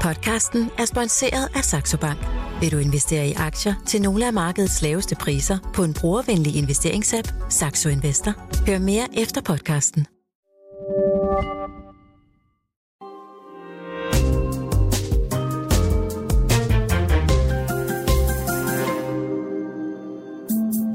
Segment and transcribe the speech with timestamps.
[0.00, 2.18] Podcasten er sponsoreret af Saxo Bank.
[2.60, 7.28] Vil du investere i aktier til nogle af markedets laveste priser på en brugervenlig investeringsapp,
[7.48, 8.34] Saxo Investor?
[8.66, 10.06] Hør mere efter podcasten.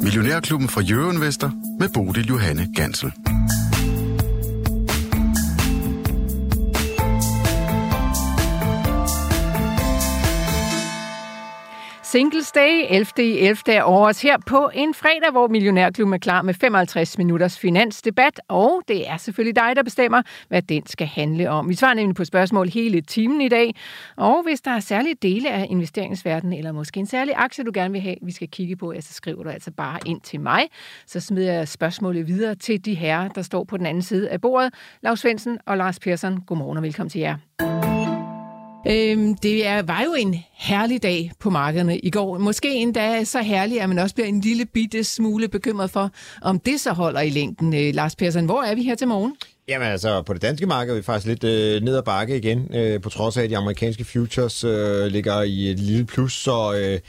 [0.02, 3.12] Millionærklubben fra Jørgen Vester med Bodil Johanne Gansel.
[12.16, 13.06] Singles Day, 11.
[13.18, 13.58] i 11.
[13.68, 18.82] af året her på en fredag, hvor Millionærklubben er klar med 55 minutters finansdebat, og
[18.88, 21.70] det er selvfølgelig dig, der bestemmer, hvad den skal handle om.
[21.70, 23.76] Vi svarer nemlig på spørgsmål hele timen i dag,
[24.18, 27.92] og hvis der er særlige dele af investeringsverdenen, eller måske en særlig aktie, du gerne
[27.92, 30.64] vil have, vi skal kigge på, ja, så skriver du altså bare ind til mig.
[31.08, 34.42] Så smider jeg spørgsmålet videre til de herrer, der står på den anden side af
[34.42, 34.74] bordet.
[35.02, 37.85] Lars Svendsen og Lars Persson, godmorgen og velkommen til jer.
[38.88, 42.38] Øhm, det er, var jo en herlig dag på markederne i går.
[42.38, 46.12] Måske endda så herlig, at man også bliver en lille bitte smule bekymret for,
[46.42, 47.74] om det så holder i længden.
[47.74, 49.36] Øh, Lars Persson, hvor er vi her til morgen?
[49.68, 52.76] Jamen altså, på det danske marked er vi faktisk lidt øh, ned ad bakke igen,
[52.76, 56.74] øh, på trods af, at de amerikanske futures øh, ligger i et lille plus, så...
[56.80, 57.00] Øh,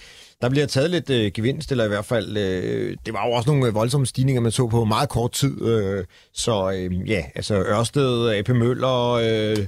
[0.42, 3.50] der bliver taget lidt øh, gevinst, eller i hvert fald, øh, det var jo også
[3.50, 5.62] nogle voldsomme stigninger, man så på meget kort tid.
[5.62, 9.66] Øh, så øh, ja, altså Ørsted, AP Møller øh,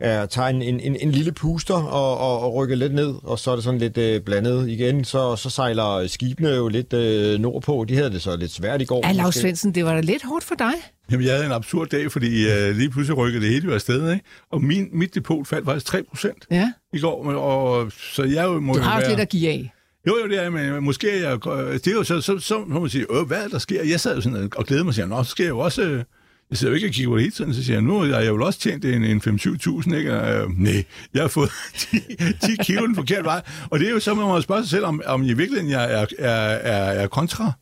[0.00, 3.50] er, tager en, en, en lille puster og, og, og rykker lidt ned, og så
[3.50, 5.04] er det sådan lidt øh, blandet igen.
[5.04, 7.84] Så, så sejler skibene jo lidt øh, nordpå.
[7.88, 9.06] De havde det så lidt svært i går.
[9.06, 10.72] Ja, Lars Svendsen, det var da lidt hårdt for dig.
[11.10, 14.12] Jamen, jeg havde en absurd dag, fordi uh, lige pludselig rykkede det hele jo afsted,
[14.12, 14.24] ikke?
[14.52, 16.72] Og min, mit depot faldt faktisk 3 procent ja.
[16.92, 19.10] i går, og, så jeg må Du har også være...
[19.10, 19.73] lidt at give af.
[20.06, 21.44] Jo, jo, det er, men måske er jeg...
[21.44, 23.84] Det er jo så, så, så må man sige, øh, hvad er der sker?
[23.84, 25.82] Jeg sad jo sådan og glædede mig og siger, nå, så skal jeg jo også...
[25.82, 26.02] øh,
[26.50, 28.06] Jeg sidder jo ikke og kigger på det hele tiden, så siger jeg, nu har
[28.20, 30.20] jeg jo også tjent en, en 5-7.000, ikke?
[30.20, 31.96] Og, øh, nej, jeg har fået 10,
[32.46, 33.42] 10 kilo den forkerte vej.
[33.70, 35.92] Og det er jo så, man må spørge sig selv, om, om i virkeligheden jeg
[35.92, 37.52] er, er, er, er kontra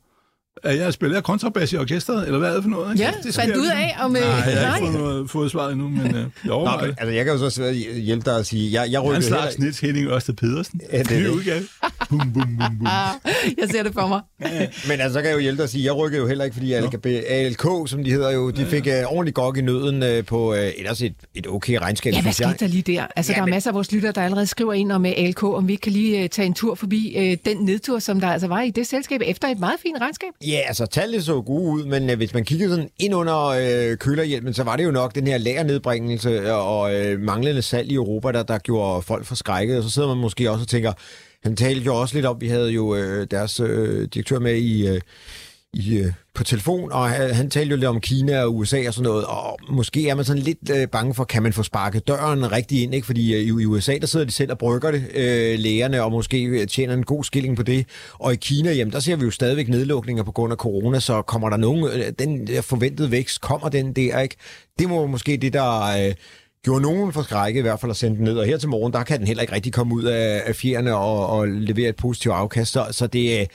[0.65, 2.93] at jeg spiller kontrabas i orkestret, eller hvad er det for noget?
[2.93, 3.05] Ikke?
[3.05, 4.11] Ja, det fandt du ud af, om...
[4.11, 6.95] Nej, jeg har ikke fået, noget, fået svaret endnu, men øh, jeg overvejer Nå, det.
[6.99, 9.81] altså, jeg kan jo så hjælpe dig at sige, jeg, jeg Han rykker slags Nils
[9.81, 10.81] Henning Ørsted Pedersen.
[10.93, 11.29] Ja, det er det.
[11.29, 11.61] udgave.
[12.11, 12.87] Bum, bum, bum, bum.
[12.87, 13.15] Ah,
[13.59, 14.21] jeg ser det for mig.
[14.89, 16.55] Men altså, så kan jeg jo hjælpe dig at sige, jeg rykker jo heller ikke,
[16.55, 16.75] fordi
[17.29, 20.59] ALK, som de hedder jo, de fik uh, ordentligt gok i nøden uh, på uh,
[20.79, 22.13] ellers et, et okay regnskab.
[22.13, 22.49] Ja, hvad jeg.
[22.51, 23.07] skete der lige der?
[23.17, 25.13] Altså, Ja, der er men- masser af vores lyttere, der allerede skriver ind om øh,
[25.17, 28.21] ALK, om vi ikke kan lige uh, tage en tur forbi uh, den nedtur, som
[28.21, 30.29] der altså var i det selskab, efter et meget fint regnskab.
[30.47, 33.97] Ja, altså tallene så gode ud, men øh, hvis man kiggede sådan ind under øh,
[33.97, 37.95] kølerhjelmen, så var det jo nok den her lagernedbringelse øh, og øh, manglende salg i
[37.95, 39.77] Europa, der, der gjorde folk forskrækket.
[39.77, 40.93] Og så sidder man måske også og tænker,
[41.43, 44.89] han talte jo også lidt om, vi havde jo øh, deres øh, direktør med i...
[44.89, 45.01] Øh,
[45.75, 48.95] i, øh, på telefon, og han, han talte jo lidt om Kina og USA og
[48.95, 52.09] sådan noget, og måske er man sådan lidt øh, bange for, kan man få sparket
[52.09, 53.07] døren rigtig ind, ikke?
[53.07, 56.13] fordi øh, i, i USA, der sidder de selv og brygger det, øh, lægerne, og
[56.13, 59.25] måske øh, tjener en god skilling på det, og i Kina, jamen der ser vi
[59.25, 63.41] jo stadigvæk nedlukninger på grund af corona, så kommer der nogen, øh, den forventede vækst,
[63.41, 64.37] kommer den der, ikke?
[64.79, 66.07] Det må måske det, der...
[66.07, 66.15] Øh,
[66.65, 68.93] gjorde nogen for skrække i hvert fald at sende den ned, og her til morgen,
[68.93, 71.97] der kan den heller ikke rigtig komme ud af, af fjerne og, og levere et
[71.97, 73.47] positivt afkast, så, så det, øh,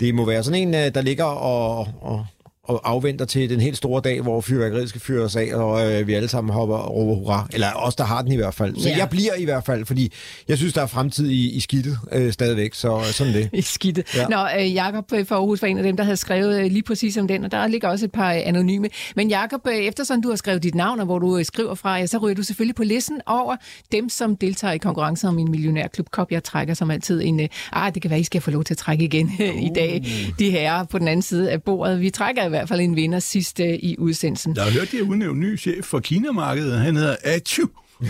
[0.00, 2.26] det må være sådan en, øh, der ligger og, og,
[2.68, 6.14] og afventer til den helt store dag, hvor fyrværkeriet skal fyres af, og øh, vi
[6.14, 7.46] alle sammen hopper og råber hurra.
[7.52, 8.76] Eller os, der har den i hvert fald.
[8.76, 8.96] Så Ja.
[8.96, 10.12] jeg bliver i hvert fald, fordi
[10.48, 13.50] jeg synes, der er fremtid i, i skidtet øh, stadigvæk, så sådan det.
[13.58, 14.04] I skidte.
[14.16, 14.26] Ja.
[14.26, 16.82] Nå, øh, Jakob øh, fra Aarhus var en af dem, der havde skrevet øh, lige
[16.82, 18.88] præcis om den, og der ligger også et par øh, anonyme.
[19.16, 21.96] Men Jakob, øh, eftersom du har skrevet dit navn, og hvor du øh, skriver fra,
[21.96, 23.56] ja, så ryger du selvfølgelig på listen over
[23.92, 26.32] dem, som deltager i konkurrencen om en millionærklub kop.
[26.32, 28.74] Jeg trækker som altid en, øh, ah, det kan være, I skal få lov til
[28.74, 29.62] at trække igen uh.
[29.68, 30.06] i dag,
[30.38, 32.00] de her på den anden side af bordet.
[32.00, 34.56] Vi trækker i hvert fald en vinder sidst øh, i udsendelsen.
[34.56, 36.78] Jeg har hørt, de har udnævnt en ny chef for Kina-markedet.
[36.78, 37.66] Han hedder Achu.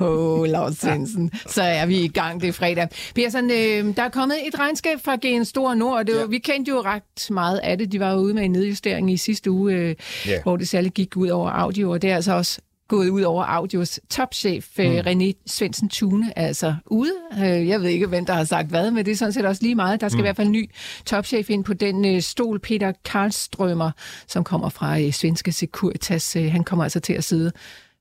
[0.00, 2.88] Åh, oh, Lars Svendsen, så er vi i gang, det er fredag.
[3.14, 6.26] Persson, øh, der er kommet et regnskab fra GN Store Nord, og det var, ja.
[6.26, 7.92] vi kendte jo ret meget af det.
[7.92, 9.94] De var jo ude med en nedjustering i sidste uge, øh,
[10.26, 10.42] Ja.
[10.42, 13.44] hvor det særligt gik ud over audio, og det er altså også gået ud over
[13.44, 14.84] Audios topchef, mm.
[14.84, 17.12] René Svendsen Tune, altså ude.
[17.38, 19.62] Øh, Jeg ved ikke, hvem der har sagt hvad, men det er sådan set også
[19.62, 20.00] lige meget.
[20.00, 20.20] Der skal mm.
[20.20, 20.70] i hvert fald en ny
[21.06, 23.90] topchef ind på den øh, stol, Peter Karlstrømer,
[24.26, 26.36] som kommer fra øh, svenske Securitas.
[26.36, 27.52] Øh, Han kommer altså til at sidde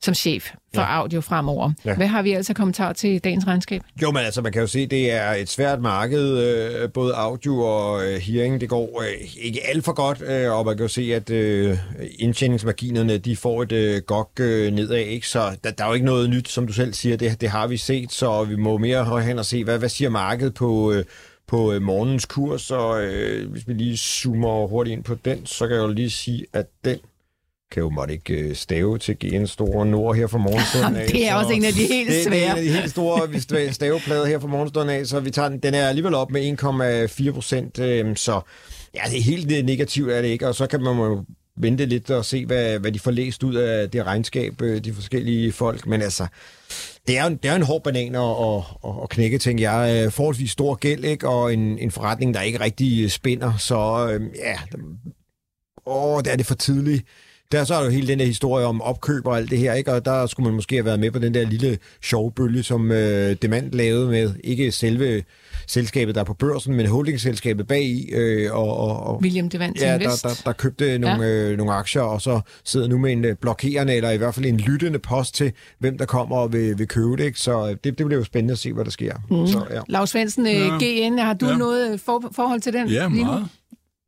[0.04, 0.88] som chef for ja.
[0.88, 1.72] Audio fremover.
[1.86, 1.96] Ja.
[1.96, 3.82] Hvad har vi altså kommentar til dagens regnskab?
[4.02, 7.60] Jo, men altså, man kan jo se, det er et svært marked, øh, både audio
[7.60, 8.62] og øh, hearing.
[8.62, 11.78] Det går øh, ikke alt for godt, øh, og man kan jo se, at øh,
[12.20, 15.28] indtjeningsmarginerne, de får et øh, gok øh, nedad, ikke?
[15.28, 17.68] Så der, der er jo ikke noget nyt, som du selv siger, det, det har
[17.68, 20.92] vi set, så vi må mere hen og se, hvad, hvad siger markedet på...
[20.92, 21.06] Øh,
[21.48, 25.68] på øh, morgens kurs, og øh, hvis vi lige zoomer hurtigt ind på den, så
[25.68, 27.00] kan jeg jo lige sige, at den
[27.74, 31.08] kan jo måtte ikke øh, stave til GN Store Nord her fra morgenstunden af.
[31.08, 32.52] det er så også en af de helt det er svære.
[32.52, 35.74] en af de helt store staveplader her fra morgenstunden af, så vi tager den, den
[35.74, 36.42] er alligevel op med
[37.28, 38.42] 1,4 procent, øh, så
[38.96, 41.24] ja, det er helt negativt er det ikke, og så kan man jo
[41.58, 44.94] vente lidt og se, hvad, hvad de får læst ud af det regnskab, øh, de
[44.94, 46.28] forskellige folk, men altså,
[47.08, 50.06] det er, jo- det er en hård banan at, at, at, knække, tænker jeg.
[50.06, 51.28] Øh, Forholdsvis stor gæld, ikke?
[51.30, 54.58] og en, en forretning, der ikke rigtig spænder, så øh, ja,
[55.86, 57.04] åh, der er det for tidligt.
[57.54, 59.94] Der så er jo hele den der historie om opkøb og alt det her, ikke?
[59.94, 63.36] og der skulle man måske have været med på den der lille sjovbølge, som øh,
[63.42, 65.24] Demand lavede med, ikke selve
[65.68, 69.82] selskabet, der er på børsen, men holdingselskabet bag i, øh, og, og, og William Devant
[69.82, 71.50] Ja, der, der, der købte nogle, ja.
[71.52, 74.46] øh, nogle aktier, og så sidder nu med en øh, blokerende, eller i hvert fald
[74.46, 77.24] en lyttende post til, hvem der kommer og vil, vil købe det.
[77.24, 77.40] Ikke?
[77.40, 79.16] Så øh, det, det bliver jo spændende at se, hvad der sker.
[79.30, 79.48] Mm.
[79.48, 79.80] Så, ja.
[79.90, 80.78] Lars Svendsen, ja.
[80.82, 81.58] GN, har du Ja.
[81.58, 82.88] noget for, forhold til den?
[82.88, 83.48] Ja, meget.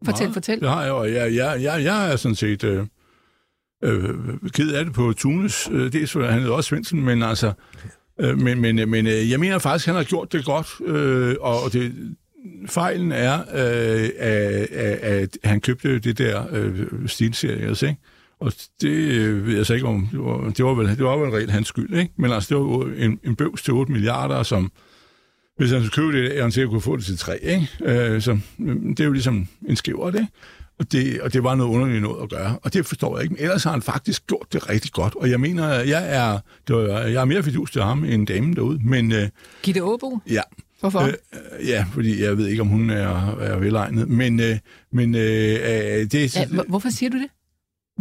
[0.05, 0.33] Fortæl, meget.
[0.33, 0.59] fortæl.
[0.59, 2.85] Det har jeg, og jeg, jeg, jeg, jeg er sådan set øh,
[3.85, 5.69] øh, ked af det på Tunes.
[5.71, 7.53] Øh, det er så, han hedder også Svendsen, men altså...
[8.19, 10.67] Øh, men, men, øh, men øh, jeg mener faktisk, at han har gjort det godt,
[10.85, 11.93] øh, og det,
[12.67, 14.67] fejlen er, øh, at,
[15.01, 17.99] at, han købte det der øh, stilserie, altså, ikke?
[18.39, 18.51] Og
[18.81, 21.29] det øh, ved jeg så ikke om, det var, det var vel, det var vel
[21.29, 22.13] reelt hans skyld, ikke?
[22.17, 24.71] Men altså, det var en, en bøvs til 8 milliarder, som,
[25.57, 27.69] hvis han skulle købe det, er han sikkert kunne få det til 3, ikke?
[27.85, 30.27] Øh, så øh, det er jo ligesom en skæver, det.
[30.79, 33.33] Og det, og det var noget underligt noget at gøre, og det forstår jeg ikke.
[33.35, 36.75] Men ellers har han faktisk gjort det rigtig godt, og jeg mener, jeg er, det
[36.75, 39.29] var, jeg er mere fidus til ham end damen derude, men øh,
[39.63, 40.41] Gitte Åbo, ja,
[40.79, 40.99] hvorfor?
[40.99, 41.13] Øh,
[41.59, 44.09] øh, ja, fordi jeg ved ikke, om hun er, er velegnet.
[44.09, 44.57] Men, øh,
[44.91, 47.27] men øh, øh, det ja, hvor- hvorfor siger du det?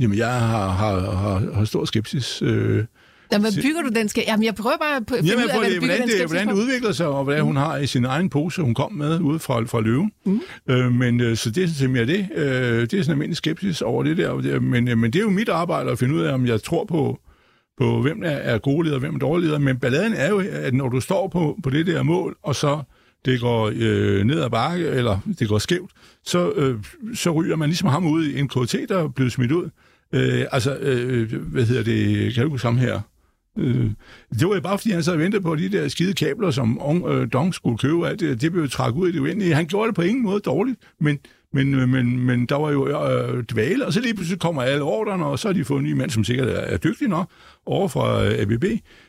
[0.01, 2.43] Jamen, jeg har, har, har, har stor skepsis.
[2.43, 2.85] Øh,
[3.35, 4.09] Jamen, hvad bygger du den?
[4.09, 4.25] Skal...
[4.27, 6.27] Jamen, jeg prøver bare at finde ud Jamen, af, det, du bygger hvordan, den det,
[6.27, 9.21] hvordan det udvikler sig, og hvad hun har i sin egen pose, hun kom med
[9.21, 10.13] ude fra, fra løven.
[10.25, 10.41] Mm.
[10.71, 12.29] Øh, men øh, så det er sådan mere det.
[12.35, 12.45] Øh,
[12.81, 14.61] det er sådan almindelig skepsis over det der.
[14.61, 16.85] Men, øh, men det er jo mit arbejde at finde ud af, om jeg tror
[16.85, 17.19] på,
[17.79, 19.61] på hvem er, er gode ledere, og hvem er dårlige ledere.
[19.61, 22.83] Men balladen er jo, at når du står på, på det der mål, og så
[23.25, 25.91] det går øh, ned ad bakke, eller det går skævt,
[26.25, 26.79] så, øh,
[27.15, 29.71] så ryger man ligesom ham ud i en KT, der er blevet smidt ud.
[30.13, 33.01] Øh, altså, øh, hvad hedder det, kan du huske ham her?
[33.59, 33.91] Øh,
[34.39, 36.81] det var jo bare, fordi han så og ventede på de der skide kabler, som
[36.81, 38.09] Ong- øh, Dong skulle købe.
[38.09, 39.55] Alt det, det blev trækket ud i det uendelige.
[39.55, 41.19] Han gjorde det på ingen måde dårligt, men,
[41.53, 44.83] men, øh, men, men der var jo øh, dvale, og så lige pludselig kommer alle
[44.83, 47.31] ordrene, og så har de fået en ny mand, som sikkert er, er dygtig nok,
[47.67, 48.65] over fra øh, ABB,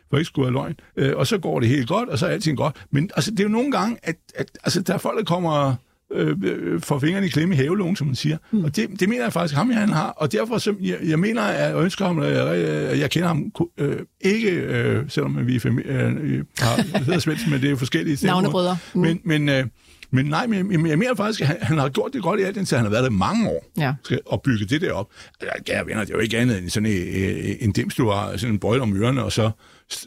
[0.10, 0.76] for ikke skulle have løgn.
[0.98, 2.86] Øh, og så går det helt godt, og så er alting godt.
[2.92, 5.76] Men altså, det er jo nogle gange, at, at altså, der er folk, der kommer
[6.16, 8.38] øh, øh, får fingrene i klemme i havelågen, som man siger.
[8.52, 8.64] Mm.
[8.64, 10.08] Og det, det mener jeg faktisk, ham han har.
[10.10, 13.28] Og derfor, så, jeg, jeg mener, at jeg ønsker ham, at jeg, jeg, jeg kender
[13.28, 17.72] ham øh, ikke, øh, selvom vi er familie, øh, har, hedder Svendsen, men det er
[17.72, 18.28] jo forskellige ting.
[18.28, 18.78] Navnebrødre.
[18.94, 19.02] Mm.
[19.02, 19.66] Men, men, øh,
[20.12, 22.44] men nej, men, men jeg mener faktisk, at han, han har gjort det godt i
[22.44, 23.94] alt indtil han har været der i mange år Ja.
[24.26, 25.08] og bygge det der op.
[25.42, 28.10] Altså, Kære venner, det er jo ikke andet end sådan en, en, en dims, du
[28.10, 29.52] har sådan en bøjle om ørerne, og så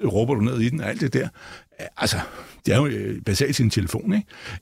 [0.04, 1.28] råber du ned i den og alt det der.
[1.96, 2.16] Altså,
[2.66, 4.14] det er jo øh, basalt sin telefon,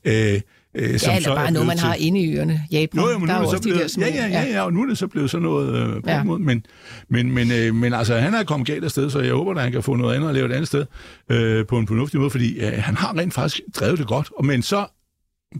[0.05, 0.33] ikke?
[0.35, 0.41] Øh,
[0.77, 2.61] øh, Ja, eller bare noget, man har inde i ørerne.
[2.71, 2.89] Japan.
[3.01, 4.05] Nå, jo, men der nu er er jo så de der blevet, små.
[4.05, 6.15] ja, ja, ja, ja, og nu er det så blevet sådan noget øh, på Ja.
[6.17, 6.23] ja.
[6.23, 6.65] måde, men,
[7.09, 9.71] men, men, øh, men altså, han er kommet galt afsted, så jeg håber, at han
[9.71, 10.85] kan få noget andet at lave et andet sted
[11.29, 14.45] øh, på en fornuftig måde, fordi øh, han har rent faktisk drevet det godt, og
[14.45, 14.85] men så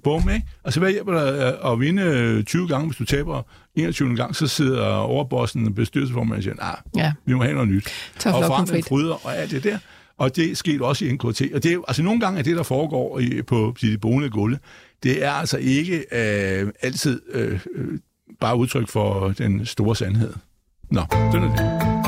[0.03, 0.45] bum, ikke?
[0.65, 3.41] Altså, hvad hjælper dig øh, at vinde øh, 20 gange, hvis du taber
[3.75, 7.87] 21 gang, så sidder overbossen bestyrelsesformanden og siger, nej, Ja, vi må have noget nyt.
[8.19, 9.77] Tough og forandring fryder og alt det der.
[10.17, 11.41] Og det skete også i NKT.
[11.53, 14.59] Og det er, altså nogle gange er det, der foregår i, på de boende gulve,
[15.03, 17.99] det er altså ikke øh, altid øh, øh,
[18.39, 20.33] bare udtryk for den store sandhed.
[20.91, 22.06] Nå, sådan er det.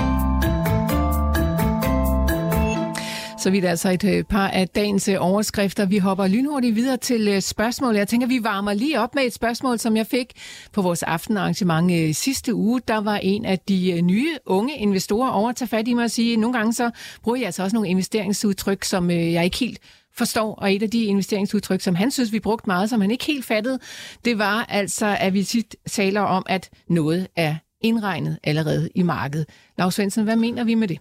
[3.39, 5.86] Så vidt altså et øh, par af dagens øh, overskrifter.
[5.86, 7.96] Vi hopper lynhurtigt videre til øh, spørgsmål.
[7.96, 10.34] Jeg tænker, vi varmer lige op med et spørgsmål, som jeg fik
[10.74, 12.81] på vores aftenarrangement sidste uge.
[12.88, 16.12] Der var en af de nye unge investorer over at tage fat i mig og
[16.12, 16.91] sige, nogle gange så
[17.24, 19.79] bruger jeg altså også nogle investeringsudtryk, som jeg ikke helt
[20.13, 23.25] forstår, og et af de investeringsudtryk, som han synes, vi brugte meget, som han ikke
[23.25, 23.79] helt fattede,
[24.25, 29.50] det var altså, at vi tit taler om, at noget er indregnet allerede i markedet.
[29.77, 31.00] Lars Svendsen, hvad mener vi med det?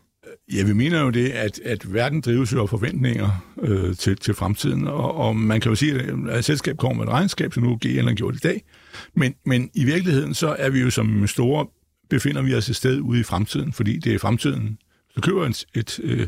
[0.52, 4.34] Ja, vi mener jo det, at, at verden drives jo af forventninger øh, til, til
[4.34, 7.62] fremtiden, og, og man kan jo sige, at et selskab kommer med et regnskab, som
[7.62, 8.62] nu GN har gjort i dag,
[9.14, 11.66] men, men i virkeligheden så er vi jo som store,
[12.10, 14.78] befinder vi os et sted ude i fremtiden, fordi det er fremtiden.
[15.06, 16.26] Hvis du køber et, et, øh,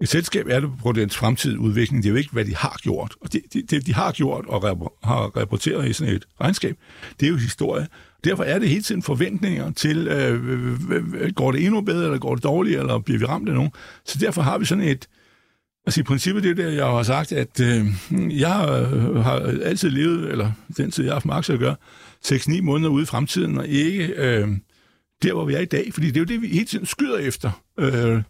[0.00, 2.78] et selskab, er det på dens fremtidige udvikling, det er jo ikke, hvad de har
[2.82, 3.14] gjort.
[3.20, 6.76] Og det, det, det de har gjort og rep- har rapporteret i sådan et regnskab,
[7.20, 7.86] det er jo historie.
[8.24, 12.04] Derfor er det hele tiden forventninger til, øh, øh, øh, øh går det endnu bedre,
[12.04, 13.70] eller går det dårligt, eller bliver vi ramt af nogen.
[14.04, 15.08] Så derfor har vi sådan et,
[15.86, 17.86] altså i princippet det der, jeg har sagt, at øh,
[18.40, 21.76] jeg øh, har altid levet, eller den tid, jeg har haft med aktier at gøre,
[22.26, 24.48] 6-9 måneder ude i fremtiden, og ikke øh,
[25.22, 25.90] der, hvor vi er i dag.
[25.92, 27.62] Fordi det er jo det, vi hele tiden skyder efter.
[27.78, 28.22] Øh,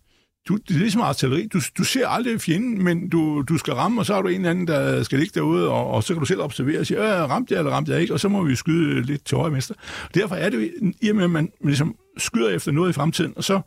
[0.49, 1.47] du, det er ligesom artilleri.
[1.47, 4.35] Du, du ser aldrig fjenden, men du, du skal ramme, og så har du en
[4.35, 6.99] eller anden, der skal ligge derude, og, og så kan du selv observere og sige,
[6.99, 9.51] øh, ramte jeg eller ramte jeg ikke, og så må vi skyde lidt til højre
[9.51, 9.75] mester.
[10.15, 13.45] Derfor er det i og med, at man ligesom skyder efter noget i fremtiden, og
[13.45, 13.61] så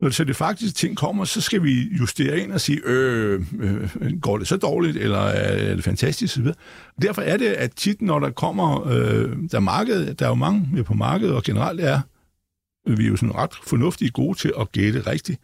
[0.00, 4.20] når så det faktiske ting kommer, så skal vi justere ind og sige, øh, øh,
[4.20, 6.38] går det så dårligt, eller er det fantastisk?
[6.38, 6.46] osv.
[7.02, 10.34] derfor er det, at tit, når der kommer, øh, der er markedet, der er jo
[10.34, 12.00] mange på markedet, og generelt er
[12.86, 15.40] vi er jo sådan ret fornuftige gode til at gætte rigtigt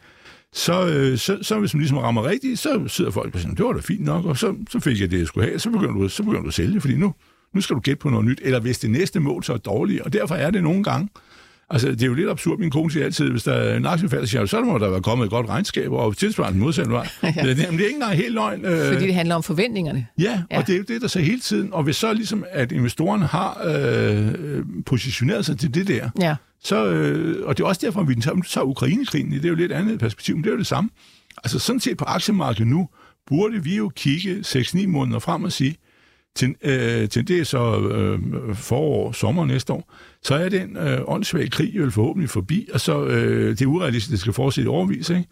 [0.56, 3.64] så, øh, så, så hvis man ligesom rammer rigtigt, så sidder folk og siger, det
[3.64, 5.94] var da fint nok, og så, så fik jeg det, jeg skulle have, så begynder
[5.94, 7.14] du, så begynder du at sælge, fordi nu,
[7.54, 10.00] nu skal du gætte på noget nyt, eller hvis det næste mål så er dårligt,
[10.00, 11.08] og derfor er det nogle gange,
[11.70, 12.58] Altså, det er jo lidt absurd.
[12.58, 15.24] Min kone siger altid, hvis der er en aktiefald, siger, så må der være kommet
[15.24, 17.08] et godt regnskab, og tilsvarende modsat vej.
[17.22, 17.28] ja.
[17.28, 18.64] det, er ikke engang helt løgn.
[18.64, 18.92] Øh.
[18.92, 20.06] Fordi det handler om forventningerne.
[20.18, 21.72] Ja, ja, og det er jo det, der så hele tiden.
[21.72, 26.36] Og hvis så ligesom, at investorerne har øh, positioneret sig til det der, ja.
[26.64, 29.54] Så, øh, og det er også derfor, at vi tager, tager Ukrainekrigen, det er jo
[29.54, 30.90] lidt andet perspektiv, men det er jo det samme.
[31.44, 32.88] Altså sådan set på aktiemarkedet nu,
[33.26, 35.76] burde vi jo kigge 6-9 måneder frem og sige,
[36.36, 38.18] til, øh, til det er så øh,
[38.54, 43.04] forår, sommer næste år, så er den øh, åndssvage krig jo forhåbentlig forbi, og så
[43.04, 45.24] øh, det er urealistisk, det skal fortsætte overvis, ikke?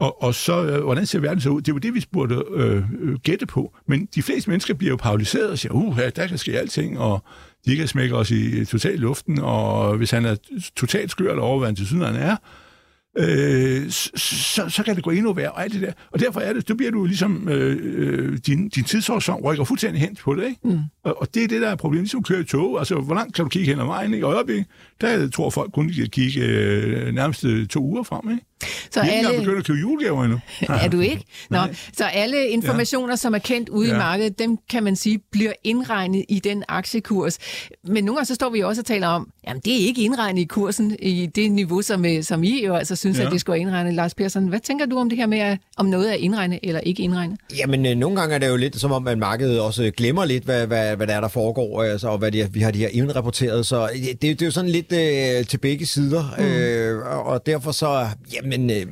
[0.00, 1.60] Og, og så, øh, hvordan ser verden så ud?
[1.60, 2.82] Det er jo det, vi burde øh,
[3.22, 3.76] gætte på.
[3.86, 7.24] Men de fleste mennesker bliver jo paralyseret og siger, uh, der kan ske alting, og
[7.66, 10.36] de kan smække os i total luften, og hvis han er
[10.76, 12.36] totalt skør, eller over, han til syden er,
[13.18, 15.92] øh, så, så kan det gå endnu værre, og alt det der.
[16.12, 20.00] Og derfor er det, så bliver du ligesom, øh, øh din, din tidshorisont rykker fuldstændig
[20.00, 20.60] hen på det, ikke?
[20.64, 20.78] Mm.
[21.04, 22.78] Og, og, det er det, der er problemet, ligesom at køre i tog.
[22.78, 24.26] Altså, hvor langt kan du kigge hen ad vejen, ikke?
[24.26, 24.64] Og øjeblik,
[25.00, 28.44] der tror folk kun kan kigge øh, nærmest to uger frem, ikke?
[28.90, 29.38] Så er alle...
[29.38, 30.40] begyndt at købe julegaver endnu.
[30.82, 31.24] er du ikke?
[31.50, 31.58] Nå,
[31.92, 33.16] så alle informationer, ja.
[33.16, 33.94] som er kendt ude ja.
[33.94, 37.38] i markedet, dem kan man sige, bliver indregnet i den aktiekurs.
[37.84, 40.42] Men nogle gange så står vi også og taler om, jamen det er ikke indregnet
[40.42, 43.26] i kursen i det niveau, som, øh, som I jo altså synes, ja.
[43.26, 43.92] at det skal indregne.
[43.92, 47.02] Lars Persson, hvad tænker du om det her med, om noget er indregnet eller ikke
[47.02, 47.38] indregnet?
[47.58, 50.44] Jamen, øh, nogle gange er det jo lidt som om, at markedet også glemmer lidt,
[50.44, 52.88] hvad, hvad, hvad der er, der foregår, altså, og hvad det, vi har de her
[52.92, 53.66] indrapporteret.
[53.66, 56.44] Så det, det er jo sådan lidt øh, til begge sider, mm.
[56.44, 58.86] øh, og derfor så, jamen, øh,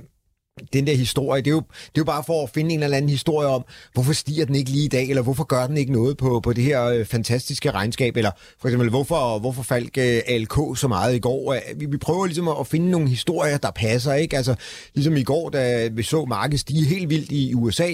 [0.73, 2.97] den der historie, det er, jo, det er jo bare for at finde en eller
[2.97, 5.93] anden historie om, hvorfor stiger den ikke lige i dag, eller hvorfor gør den ikke
[5.93, 8.31] noget på, på det her øh, fantastiske regnskab, eller
[8.61, 11.55] for eksempel, hvorfor, hvorfor faldt øh, ALK så meget i går.
[11.55, 14.37] Øh, vi, vi prøver ligesom at, at finde nogle historier, der passer, ikke?
[14.37, 14.55] Altså,
[14.95, 17.89] ligesom i går, da vi så markedet stige helt vildt i USA,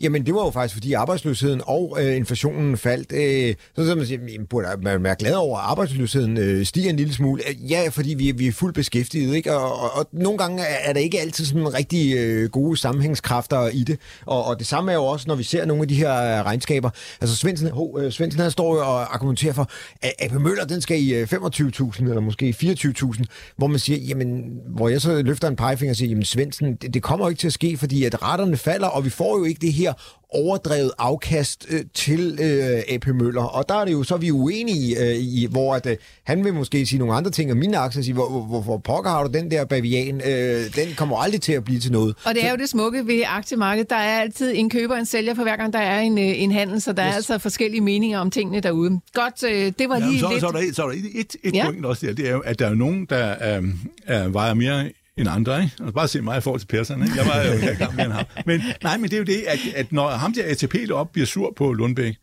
[0.00, 3.12] jamen det var jo faktisk, fordi arbejdsløsheden og øh, inflationen faldt.
[3.12, 6.90] Øh, så så man siger, jamen, burde man være glad over, at arbejdsløsheden øh, stiger
[6.90, 7.42] en lille smule?
[7.68, 9.56] Ja, fordi vi, vi er fuldt beskæftiget, ikke?
[9.56, 13.68] Og, og, og nogle gange er der ikke altid sådan en rigtig øh, gode sammenhængskræfter
[13.68, 13.98] i det.
[14.26, 16.44] Og, og det samme er jo også, når vi ser nogle af de her øh,
[16.44, 16.90] regnskaber.
[17.20, 19.70] Altså Svendsen, ho, øh, Svendsen han står jo og argumenterer for,
[20.02, 23.24] at AP Møller, den skal i øh, 25.000 eller måske 24.000,
[23.56, 26.94] hvor man siger, jamen, hvor jeg så løfter en pegefinger og siger, jamen Svendsen, det,
[26.94, 29.60] det kommer ikke til at ske, fordi at retterne falder, og vi får jo ikke
[29.60, 29.92] det her
[30.34, 33.42] overdrevet afkast øh, til øh, AP Møller.
[33.42, 36.44] Og der er det jo så, vi er uenige øh, i, hvor at, øh, han
[36.44, 39.24] vil måske sige nogle andre ting, og mine aktier siger, hvorfor hvor, hvor pokker har
[39.24, 40.20] du den der bavian?
[40.26, 42.16] Øh, den kommer aldrig til at blive til noget.
[42.24, 43.90] Og det er jo det smukke ved aktiemarkedet.
[43.90, 46.42] Der er altid en køber og en sælger for hver gang, der er en, øh,
[46.42, 47.12] en handel, så der yes.
[47.12, 49.00] er altså forskellige meninger om tingene derude.
[49.12, 50.40] Godt, øh, det var lige ja, så, lidt...
[50.40, 51.64] Så er der, så er der et, et ja.
[51.64, 53.64] point også der, det er jo, at der er nogen, der øh,
[54.10, 55.74] øh, vejer mere end andre, ikke?
[55.80, 57.04] Og bare se mig i forhold til perserne.
[57.04, 57.16] ikke?
[57.16, 58.24] Jeg var jo i gang med ham.
[58.46, 61.26] Men, nej, men det er jo det, at, at når ham der ATP op bliver
[61.26, 62.16] sur på Lundbæk,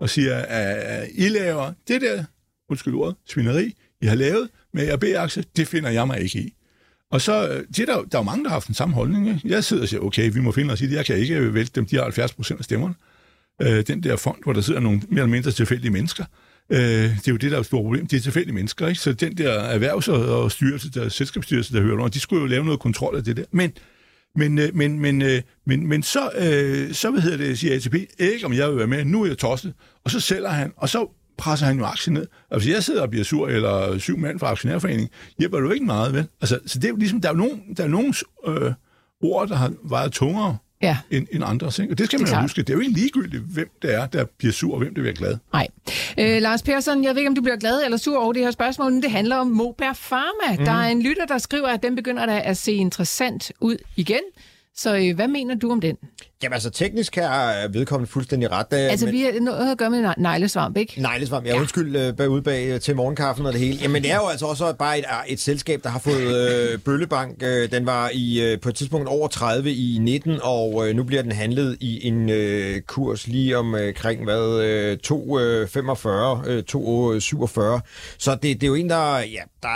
[0.00, 2.24] og siger, at I laver det der,
[2.70, 3.72] undskyld ordet, svineri,
[4.02, 6.52] I har lavet med AB-aktie, det finder jeg mig ikke i.
[7.10, 9.28] Og så, øh, det der, der er jo mange, der har haft den samme holdning.
[9.28, 9.40] Ikke?
[9.44, 10.96] Jeg sidder og siger, okay, vi må finde os i det.
[10.96, 12.94] Jeg kan ikke vælte dem, de har 70 procent af stemmerne.
[13.62, 16.24] Øh, den der fond, hvor der sidder nogle mere eller mindre tilfældige mennesker,
[16.70, 18.06] Øh, det er jo det, der er et stort problem.
[18.06, 19.00] Det er tilfældige mennesker, ikke?
[19.00, 22.64] Så den der erhvervs- og styrelse, der, selskabsstyrelse, der hører under, de skulle jo lave
[22.64, 23.44] noget kontrol af det der.
[23.50, 23.72] Men
[24.36, 27.94] men, øh, men, men, øh, men, men så, øh, så hvad hedder det, siger ATP,
[28.18, 29.74] ikke om jeg vil være med, nu er jeg tosset.
[30.04, 31.08] Og så sælger han, og så
[31.38, 32.26] presser han jo aktien ned.
[32.50, 35.08] Og hvis jeg sidder og bliver sur, eller syv mand fra aktionærforeningen,
[35.38, 36.26] hjælper det jo ikke meget, vel?
[36.40, 38.14] Altså, så det er jo ligesom, der er jo nogen, der er nogen
[38.48, 38.72] øh,
[39.22, 40.98] ord, der har vejet tungere ja.
[41.10, 41.72] end, end andre.
[41.80, 41.94] Ikke?
[41.94, 42.62] Og det skal man jo huske.
[42.62, 45.14] Det er jo ikke ligegyldigt, hvem det er, der bliver sur, og hvem der bliver
[45.14, 45.36] glad.
[45.52, 45.68] Nej.
[46.18, 48.50] Øh, Lars Persson, jeg ved ikke, om du bliver glad eller sur over det her
[48.50, 50.58] spørgsmål, men det handler om Moper Pharma.
[50.58, 50.64] Mm.
[50.64, 54.20] Der er en lytter, der skriver, at den begynder at se interessant ud igen.
[54.78, 55.96] Så øh, hvad mener du om den?
[56.42, 58.66] Jamen altså, teknisk har vedkommende fuldstændig ret.
[58.72, 59.14] Øh, altså, men...
[59.14, 61.02] vi har noget at gøre med neglesvamp, ikke?
[61.02, 61.60] Neglesvamp, ja, ja.
[61.60, 63.78] undskyld øh, bag ude bag øh, til morgenkaffen og det hele.
[63.82, 67.40] Jamen, det er jo altså også bare et, et selskab, der har fået øh, bøllebank.
[67.70, 71.22] Den var i øh, på et tidspunkt over 30 i 19, og øh, nu bliver
[71.22, 77.80] den handlet i en øh, kurs lige omkring, hvad, øh, 2,45, øh, 2,47.
[78.18, 79.68] Så det, det er jo en, der, ja, der,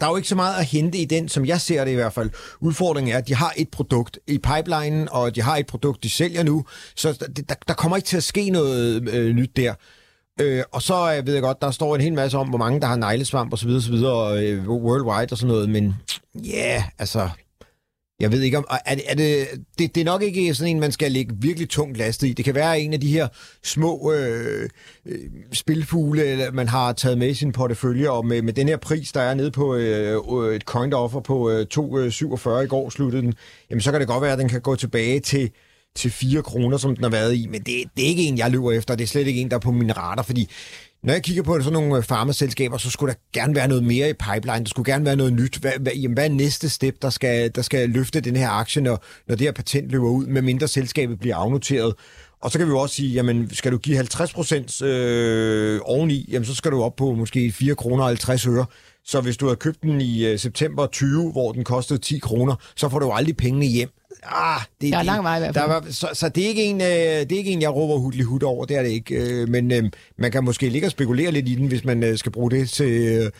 [0.00, 1.94] der er jo ikke så meget at hente i den, som jeg ser det i
[1.94, 2.30] hvert fald.
[2.60, 6.10] Udfordringen er, at de har et produkt i pipelinen, og de har et produkt, de
[6.10, 6.64] sælger nu,
[6.96, 9.74] så der, der kommer ikke til at ske noget øh, nyt der.
[10.40, 12.80] Øh, og så øh, ved jeg godt, der står en hel masse om, hvor mange
[12.80, 15.94] der har neglesvamp og så videre, så videre øh, worldwide og sådan noget, men
[16.34, 17.28] ja, yeah, altså,
[18.20, 18.66] jeg ved ikke om...
[18.84, 19.48] Er det, er det,
[19.78, 22.32] det, det er nok ikke sådan en, man skal lægge virkelig tungt lastet i.
[22.32, 23.28] Det kan være en af de her
[23.64, 24.68] små øh,
[25.06, 25.18] øh
[25.52, 29.20] spilfugle, man har taget med i sin portefølje, og med, med den her pris, der
[29.20, 33.22] er nede på øh, øh et coin offer på øh, 2,47 øh, i går sluttede
[33.22, 33.34] den,
[33.70, 35.50] jamen så kan det godt være, at den kan gå tilbage til
[35.96, 38.50] til 4 kroner, som den har været i, men det, det er ikke en, jeg
[38.50, 38.94] løber efter.
[38.94, 40.50] Det er slet ikke en, der er på min radar, fordi
[41.02, 44.10] når jeg kigger på sådan nogle øh, farmaselskaber, så skulle der gerne være noget mere
[44.10, 44.58] i pipeline.
[44.58, 45.56] Der skulle gerne være noget nyt.
[45.56, 48.82] Hvad, hvad, jamen, hvad er næste step, der skal, der skal løfte den her aktie,
[48.82, 51.94] når, når det her patent løber ud, med mindre selskabet bliver afnoteret?
[52.42, 56.28] Og så kan vi jo også sige, jamen skal du give 50 procent øh, oveni,
[56.32, 58.66] jamen så skal du op på måske 4 kroner og 50 øre.
[59.04, 62.54] Så hvis du har købt den i øh, september 20, hvor den kostede 10 kroner,
[62.76, 63.88] så får du aldrig pengene hjem.
[64.22, 65.64] Ah, det, der er lang vej i hvert fald.
[65.64, 67.96] Der var, så, så det, er ikke en, øh, det er ikke en, jeg råber
[67.96, 69.14] hudlig hud over, det er det ikke.
[69.14, 72.18] Øh, men øh, man kan måske ligge og spekulere lidt i den, hvis man øh,
[72.18, 73.30] skal bruge det til øh,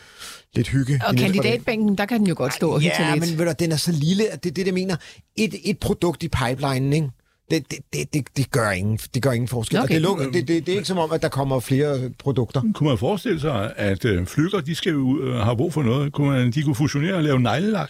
[0.55, 1.01] lidt hygge.
[1.07, 3.29] Og kandidatbænken, der kan den jo godt stå og hygge ja, lidt.
[3.29, 4.95] men ved du, den er så lille, at det er det, der mener.
[5.35, 7.09] Et, et produkt i pipelinen, ikke?
[7.51, 9.79] Det, det, det, det, det, gør ingen, det gør ingen forskel.
[9.79, 9.93] Okay.
[9.93, 12.61] Det, lukker, det, det, det er ikke som om, at der kommer flere produkter.
[12.73, 16.13] Kunne man forestille sig, at øh, flyger, de skal jo øh, have brug for noget?
[16.13, 17.89] Kunne man, de kunne fusionere og lave neglelak?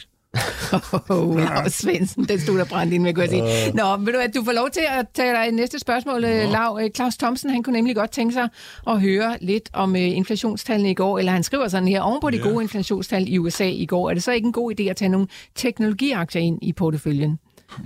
[1.10, 3.72] Oh, Lav Svendsen, den stod der brændt ind med, kunne jeg sige.
[3.74, 6.28] Nå, vil du at du får lov til at tage dig næste spørgsmål, Nå.
[6.28, 6.80] Lav.
[6.84, 8.50] Øh, Claus Thomsen, han kunne nemlig godt tænke sig
[8.88, 12.30] at høre lidt om uh, inflationstallene i går, eller han skriver sådan her, oven på
[12.30, 12.44] de ja.
[12.44, 15.10] gode inflationstal i USA i går, er det så ikke en god idé at tage
[15.10, 17.40] nogle teknologiaktier ind i porteføljen?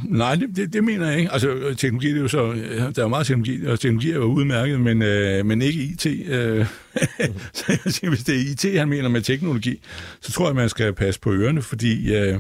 [0.03, 1.31] Nej, det, det, det mener jeg ikke.
[1.31, 2.53] Altså, teknologi det er jo så...
[2.77, 6.05] Der er jo meget teknologi, og teknologi er jo udmærket, men, øh, men ikke IT.
[6.05, 6.65] Øh.
[7.53, 9.81] så jeg siger, hvis det er IT, han mener med teknologi,
[10.21, 12.15] så tror jeg, man skal passe på ørerne, fordi...
[12.15, 12.39] Øh,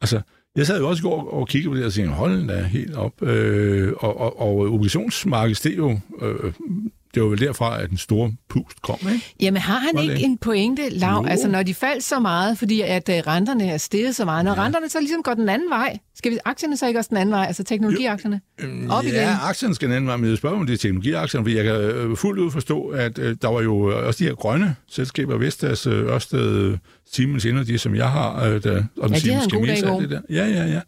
[0.00, 0.20] altså,
[0.56, 2.94] jeg sad jo også i går og kiggede på det og tænkte, hold da helt
[2.94, 3.22] op.
[3.22, 6.52] Øh, og, og, og obligationsmarkedet steg jo øh,
[7.14, 9.34] det var vel derfra, at den store pust kom, ikke?
[9.40, 11.10] Jamen har han ikke en pointe, Lav?
[11.10, 11.26] Jo.
[11.26, 14.54] Altså når de faldt så meget, fordi at uh, renterne er steget så meget, når
[14.54, 14.64] ja.
[14.64, 17.32] renterne så ligesom går den anden vej, skal vi aktierne så ikke også den anden
[17.32, 18.40] vej, altså teknologiaktierne?
[18.62, 19.36] Jo, Op ja, igen?
[19.42, 21.74] aktierne skal den anden vej, men jeg spørger om det er teknologiaktierne, fordi jeg kan
[21.74, 25.86] øh, fuldt ud forstå, at uh, der var jo også de her grønne selskaber, Vestas,
[25.86, 26.78] Ørsted,
[27.12, 30.20] Siemens Energy, som jeg har, uh, der, og den ja, Siemens Gamesa, det der.
[30.30, 30.80] Ja, ja, ja.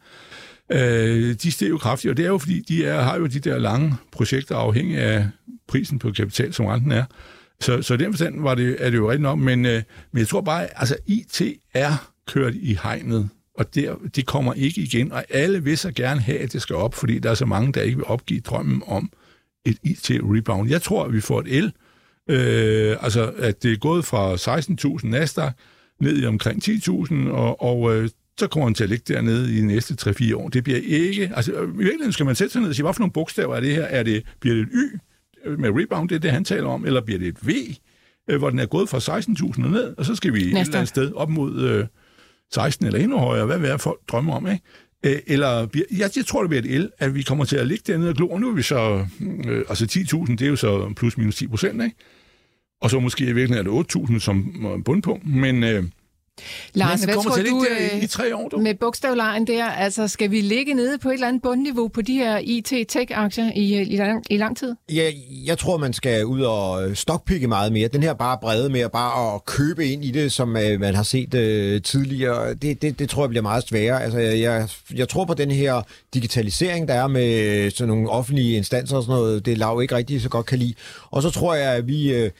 [0.72, 3.40] Øh, de steg jo kraftigt, og det er jo fordi, de er, har jo de
[3.40, 5.26] der lange projekter afhængig af
[5.68, 7.04] prisen på kapital, som renten er.
[7.60, 10.18] Så, så i den forstand var det, er det jo rigtigt nok, men, øh, men
[10.18, 11.42] jeg tror bare, altså IT
[11.74, 16.20] er kørt i hegnet, og der, det kommer ikke igen, og alle vil så gerne
[16.20, 18.82] have, at det skal op, fordi der er så mange, der ikke vil opgive drømmen
[18.86, 19.10] om
[19.64, 20.68] et IT-rebound.
[20.68, 21.72] Jeg tror, at vi får et el,
[22.30, 25.52] øh, altså at det er gået fra 16.000 Nasdaq
[26.00, 29.56] ned i omkring 10.000, og, og øh, så kommer den til at ligge dernede i
[29.56, 30.48] de næste 3-4 år.
[30.48, 31.32] Det bliver ikke...
[31.36, 33.60] Altså, i virkeligheden skal man sætte sig ned og sige, hvad for nogle bogstaver er
[33.60, 33.82] det her?
[33.82, 34.98] Er det, bliver det et Y
[35.58, 37.50] med rebound, det er det, han taler om, eller bliver det et V,
[38.30, 40.60] øh, hvor den er gået fra 16.000 ned, og så skal vi Næste.
[40.60, 41.86] et eller andet sted op mod øh,
[42.54, 44.62] 16 eller endnu højere, hvad er folk drømmer om, ikke?
[45.06, 45.66] Øh, eller,
[45.98, 48.14] jeg, jeg tror, det bliver et el, at vi kommer til at ligge dernede og
[48.16, 49.06] glo, og nu er vi så,
[49.46, 51.96] øh, altså 10.000, det er jo så plus minus 10 procent, ikke?
[52.80, 55.64] Og så måske i virkeligheden er det 8.000 som bundpunkt, men...
[55.64, 55.84] Øh,
[56.74, 57.66] Lars, hvad tror du
[58.00, 58.58] i, i tre år, du?
[58.58, 59.64] med bogstavlejen der?
[59.64, 63.82] Altså, skal vi ligge nede på et eller andet bundniveau på de her IT-tech-aktier i,
[63.82, 64.74] i, lang, i lang tid?
[64.92, 65.10] Ja,
[65.46, 67.88] jeg tror, man skal ud og stockpikke meget mere.
[67.88, 71.34] Den her bare brede med bare at købe ind i det, som man har set
[71.34, 74.02] uh, tidligere, det, det, det tror jeg bliver meget sværere.
[74.02, 75.82] Altså, jeg, jeg, jeg tror på den her
[76.14, 80.22] digitalisering, der er med sådan nogle offentlige instanser og sådan noget, det lav ikke rigtig
[80.22, 80.74] så godt kan lide.
[81.10, 82.24] Og så tror jeg, at vi...
[82.24, 82.30] Uh,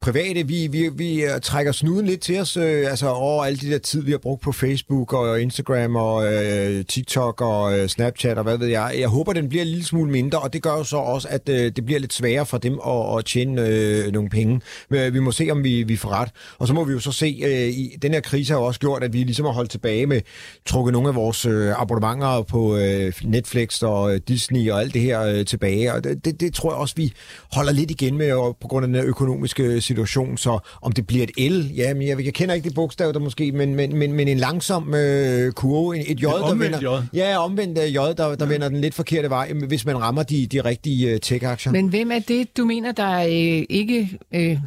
[0.00, 3.70] private, vi, vi, vi øh, trækker snuden lidt til os øh, altså over alle de
[3.70, 8.38] der tid, vi har brugt på Facebook og Instagram og øh, TikTok og øh, Snapchat
[8.38, 8.94] og hvad ved jeg.
[8.98, 11.48] Jeg håber, den bliver en lille smule mindre, og det gør jo så også, at
[11.48, 14.60] øh, det bliver lidt sværere for dem at, at tjene øh, nogle penge.
[14.90, 16.28] Men, øh, vi må se, om vi, vi får ret.
[16.58, 18.80] Og så må vi jo så se, øh, i den her krise har jo også
[18.80, 20.20] gjort, at vi ligesom har holdt tilbage med
[20.66, 25.02] trukket nogle af vores øh, abonnementer på øh, Netflix og øh, Disney og alt det
[25.02, 25.92] her øh, tilbage.
[25.92, 27.12] Og det, det, det tror jeg også, vi
[27.52, 31.26] holder lidt igen med og på grund af den økonomiske situation, så om det bliver
[31.36, 34.12] et L, ja, men jeg, jeg kender ikke det bogstav der måske, men, men, men,
[34.12, 37.16] men en langsom øh, kurve, et J, der vender, J.
[37.16, 38.44] Ja, omvendt øh, J, der, der ja.
[38.44, 41.72] vender den lidt forkerte vej, hvis man rammer de, de rigtige øh, tech-aktier.
[41.72, 44.18] Men hvem er det, du mener, der øh, ikke...
[44.34, 44.58] Øh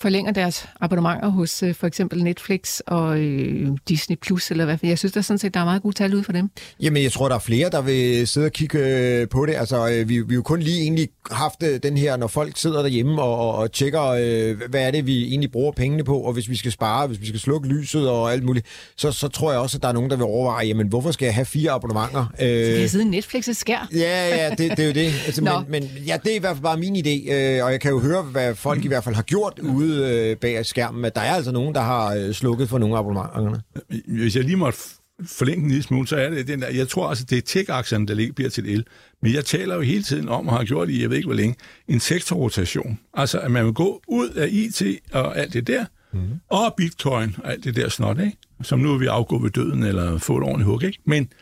[0.00, 4.78] forlænger deres abonnementer hos øh, for eksempel Netflix og øh, Disney Plus, eller hvad.
[4.82, 6.50] Jeg synes da sådan set, der er meget gode tal ud for dem.
[6.80, 9.54] Jamen, jeg tror, der er flere, der vil sidde og kigge øh, på det.
[9.54, 12.56] Altså, øh, vi, vi har jo kun lige egentlig haft øh, den her, når folk
[12.56, 16.18] sidder derhjemme og, og, og tjekker, øh, hvad er det, vi egentlig bruger pengene på,
[16.18, 19.28] og hvis vi skal spare, hvis vi skal slukke lyset og alt muligt, så, så
[19.28, 21.44] tror jeg også, at der er nogen, der vil overveje, jamen, hvorfor skal jeg have
[21.44, 22.26] fire abonnementer?
[22.30, 23.88] Så kan jeg sidde i Netflix' skær.
[23.94, 25.12] Ja, ja, det, det er jo det.
[25.26, 27.80] Altså, men, men ja, det er i hvert fald bare min idé, øh, og jeg
[27.80, 31.14] kan jo høre, hvad folk i hvert fald har gjort ude øh, bag skærmen, at
[31.14, 33.60] der er altså nogen, der har øh, slukket for nogle af abonnementerne.
[34.06, 34.78] Hvis jeg lige måtte
[35.26, 38.06] forlænge en lille smule, så er det den der, jeg tror altså, det er tech-aktierne,
[38.06, 38.86] der bliver til el.
[39.22, 41.36] Men jeg taler jo hele tiden om, og har gjort i, jeg ved ikke hvor
[41.36, 41.56] længe,
[41.88, 42.98] en sektorrotation.
[43.14, 46.20] Altså, at man vil gå ud af IT og alt det der, mm.
[46.48, 48.36] og bitcoin og alt det der snot, ikke?
[48.62, 50.98] Som nu er vi afgå ved døden, eller få et ordentligt hug, ikke?
[51.06, 51.32] Men,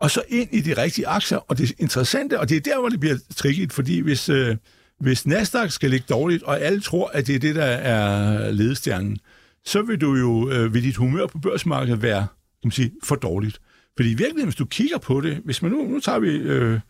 [0.00, 2.88] og så ind i de rigtige aktier, og det interessante, og det er der, hvor
[2.88, 4.56] det bliver tricky, fordi hvis, øh,
[5.00, 9.18] hvis Nasdaq skal ligge dårligt, og alle tror, at det er det, der er ledestjernen,
[9.64, 13.14] så vil du jo, øh, vil dit humør på børsmarkedet være, kan man sige, for
[13.14, 13.60] dårligt.
[13.96, 16.80] Fordi i virkeligheden, hvis du kigger på det, hvis man nu, nu tager vi øh,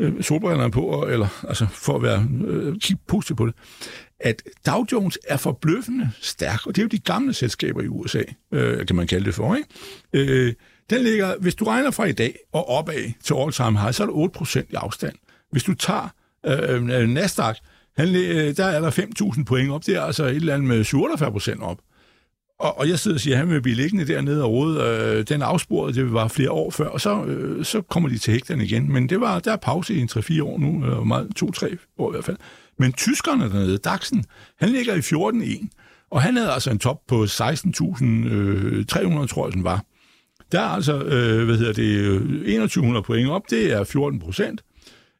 [0.00, 3.54] øh, solbrillerne på, og- eller altså for at være øh, kigge positivt på det,
[4.20, 8.22] at Dow Jones er forbløffende stærk, og det er jo de gamle selskaber i USA,
[8.52, 9.68] øh, kan man kalde det for, ikke?
[10.12, 10.52] Øh,
[10.90, 14.06] den ligger, hvis du regner fra i dag og opad til all-time high, så er
[14.06, 15.14] der 8% i afstand.
[15.52, 16.08] Hvis du tager
[16.46, 17.56] Øh, øh, Nasdaq,
[17.96, 20.84] han, øh, der er der 5.000 point op, det er altså et eller andet med
[20.84, 21.78] 47% op.
[22.58, 24.80] Og, og jeg sidder og siger, at han vil blive liggende dernede og rode.
[24.80, 28.32] Øh, den afsporede, det var flere år før, og så, øh, så kommer de til
[28.32, 28.92] hægterne igen.
[28.92, 31.76] Men det var, der er pause i en 3-4 år nu, øh, eller meget, 2-3
[31.98, 32.36] år i hvert fald.
[32.78, 34.24] Men tyskerne dernede, Daxen,
[34.58, 35.68] han ligger i 14,1,
[36.10, 39.84] og han havde altså en top på 16.300, øh, tror jeg, den var.
[40.52, 44.62] Der er altså, øh, hvad hedder det, 2100 point op, det er 14 procent.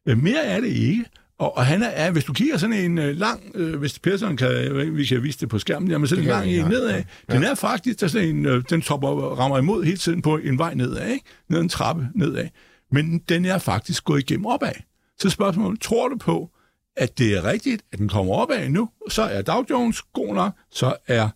[0.05, 1.05] Mere er det ikke.
[1.37, 4.51] Og, og han er, hvis du kigger sådan en øh, lang, øh, hvis Persson kan,
[4.51, 6.67] øh, vi kan vise det på skærmen, jamen sådan en lang en ja.
[6.67, 10.21] nedad, den er faktisk, der er sådan en, øh, den topper, rammer imod hele tiden
[10.21, 11.25] på en vej nedad, ikke?
[11.49, 12.47] Ned en trappe nedad.
[12.91, 14.73] Men den er faktisk gået igennem opad.
[15.19, 16.49] Så spørgsmålet, tror du på,
[16.97, 20.53] at det er rigtigt, at den kommer opad nu, så er Dow Jones god nok,
[20.71, 21.29] så er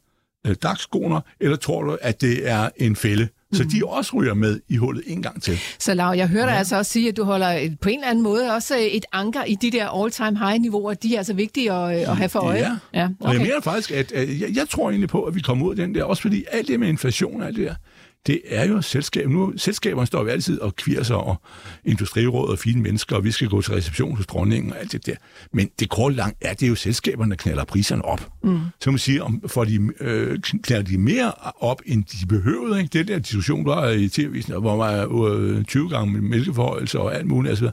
[0.47, 3.27] øh, DAX god nok, eller tror du, at det er en fælde?
[3.53, 5.59] Så de også ryger med i hullet en gang til.
[5.79, 8.23] Så Lav, jeg hører dig altså også sige, at du holder på en eller anden
[8.23, 10.93] måde også et anker i de der all-time high-niveauer.
[10.93, 12.57] De er altså vigtige at, at have for øje.
[12.57, 13.13] Ja, ja okay.
[13.19, 15.71] og jeg mener faktisk, at, at jeg, jeg tror egentlig på, at vi kommer ud
[15.71, 17.75] af den der, også fordi alt det med inflation og alt det der,
[18.27, 19.29] det er jo selskab.
[19.29, 21.36] Nu, selskaberne står jo altid og kvirer sig over
[21.86, 25.05] industriråd og fine mennesker, og vi skal gå til reception hos dronningen og alt det
[25.05, 25.15] der.
[25.53, 28.32] Men det korte langt er, det er jo selskaberne, der knalder priserne op.
[28.43, 28.60] Mm.
[28.82, 32.79] Så man sige, om for de, øh, knalder de mere op, end de behøvede.
[32.82, 32.89] Ikke?
[32.99, 36.99] Det der diskussion, der er i tv-avisen, hvor man er øh, 20 gange med mælkeforhøjelse
[36.99, 37.49] og alt muligt.
[37.49, 37.71] Altså,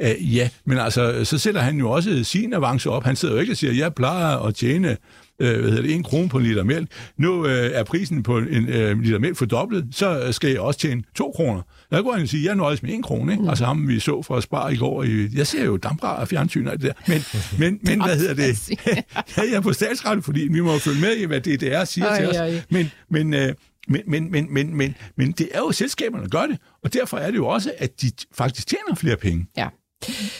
[0.00, 3.04] øh, ja, men altså, så sætter han jo også sin avance op.
[3.04, 4.96] Han sidder jo ikke og siger, jeg plejer at tjene
[5.38, 6.88] øh, hvad hedder det, en krone på en liter mælk.
[7.18, 11.02] Nu øh, er prisen på en øh, liter mælk fordoblet, så skal jeg også tjene
[11.16, 11.62] to kroner.
[11.90, 13.42] Der går han sige, jeg nøjes med en krone, ikke?
[13.42, 13.48] Mm.
[13.48, 15.02] Altså ham, vi så fra Spar i går.
[15.02, 16.92] I, jeg ser jo dampra og fjernsyn og det der.
[17.08, 17.24] Men,
[17.60, 18.70] men, men hvad hedder det?
[19.36, 22.06] ja, jeg er på statsradio, fordi vi må jo følge med i, hvad DDR siger
[22.06, 22.36] Ej, til os.
[22.36, 22.62] ej.
[22.70, 23.54] Men, men, øh,
[23.88, 26.58] men, men, men, men, men, men det er jo selskaberne, der gør det.
[26.84, 29.46] Og derfor er det jo også, at de faktisk tjener flere penge.
[29.56, 29.68] Ja.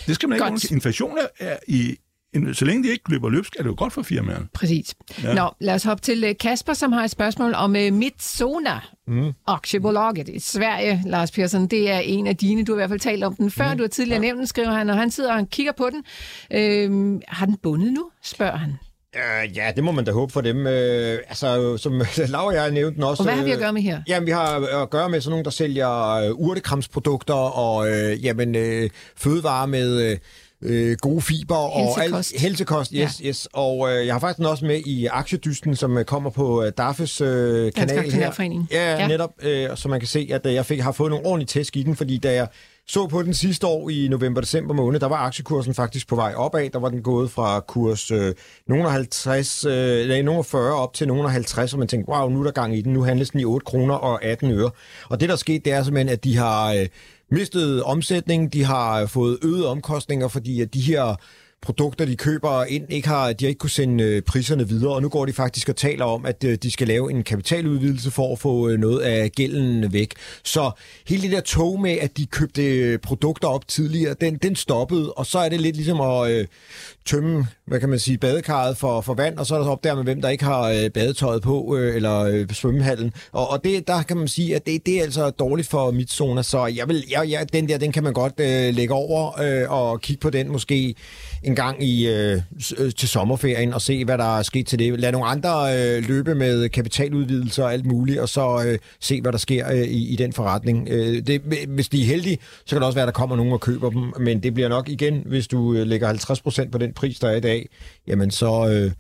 [0.06, 0.70] Det skal man ikke Godt.
[0.70, 1.96] Inflation er i...
[2.52, 4.46] Så længe det ikke løber løbsk, er det jo godt for firmaerne.
[4.54, 4.94] Præcis.
[5.22, 5.34] Ja.
[5.34, 9.32] Nå, lad os hoppe til øh, Kasper, som har et spørgsmål om uh, Mitsona, mm.
[9.46, 11.66] aktiebolaget i Sverige, Lars Persson.
[11.66, 13.70] Det er en af dine, du har i hvert fald talt om den før.
[13.70, 13.78] Mm.
[13.78, 16.04] Du har tidligere nævnt den, skriver han, og han sidder og kigger på den.
[16.52, 18.78] Øhm, har den bundet nu, spørger han.
[19.16, 20.66] Øh, ja, det må man da håbe for dem.
[20.66, 21.92] Øh, altså, som
[22.28, 23.22] Laura og jeg nævnte den også.
[23.22, 24.02] Og hvad har vi at øh, gøre med her?
[24.08, 28.54] Jamen, vi har at gøre med sådan nogle, der sælger øh, urtekramsprodukter og øh, jamen,
[28.54, 30.18] øh, fødevarer med øh,
[30.64, 32.32] øh, gode fiber og Helsekost.
[32.32, 32.40] alt.
[32.42, 33.28] Helsekost, yes, ja.
[33.28, 33.48] yes.
[33.52, 37.20] Og øh, jeg har faktisk også med i aktiedysten, som øh, kommer på øh, Daffes
[37.20, 38.32] øh, kanal her.
[38.72, 39.08] Ja, Ja.
[39.08, 39.30] netop.
[39.42, 41.82] Øh, så man kan se, at øh, jeg fik, har fået nogle ordentlige tæsk i
[41.82, 42.46] den, fordi da jeg
[42.88, 46.70] så på den sidste år i november-december måned, der var aktiekursen faktisk på vej opad.
[46.70, 48.34] Der var den gået fra kurs øh,
[48.68, 51.88] nogen af 50, øh, nej, nogen af 40 op til nogen af 50, og man
[51.88, 52.92] tænkte, wow, nu er der gang i den.
[52.92, 54.70] Nu handles den i 8 kroner og 18 øre.
[55.08, 56.86] Og det, der er sket, det er simpelthen, at de har øh,
[57.34, 61.16] mistet omsætning, de har fået øget omkostninger, fordi at de her
[61.64, 65.02] produkter, de køber ind, ikke har, de har ikke kunne sende øh, priserne videre, og
[65.02, 68.32] nu går de faktisk og taler om, at øh, de skal lave en kapitaludvidelse for
[68.32, 70.12] at få øh, noget af gælden væk.
[70.42, 70.70] Så
[71.08, 75.26] hele det der tog med, at de købte produkter op tidligere, den, den stoppede, og
[75.26, 76.46] så er det lidt ligesom at øh,
[77.06, 79.84] tømme, hvad kan man sige, badekarret for, for vand, og så er der så op
[79.84, 83.12] der med, hvem der ikke har øh, badetøjet på, øh, eller øh, svømmehallen.
[83.32, 86.42] Og, og det, der kan man sige, at det, det er altså dårligt for Midzona,
[86.42, 89.70] så jeg vil, jeg, jeg, den der, den kan man godt øh, lægge over øh,
[89.70, 90.94] og kigge på den måske
[91.42, 92.40] en en gang i, øh,
[92.96, 95.00] til sommerferien og se, hvad der er sket til det.
[95.00, 99.32] Lad nogle andre øh, løbe med kapitaludvidelser og alt muligt, og så øh, se, hvad
[99.32, 100.88] der sker øh, i, i den forretning.
[100.90, 103.52] Øh, det, hvis de er heldige, så kan det også være, at der kommer nogen
[103.52, 107.18] og køber dem, men det bliver nok igen, hvis du lægger 50% på den pris,
[107.18, 107.68] der er i dag,
[108.06, 108.68] jamen så...
[108.68, 108.92] Øh,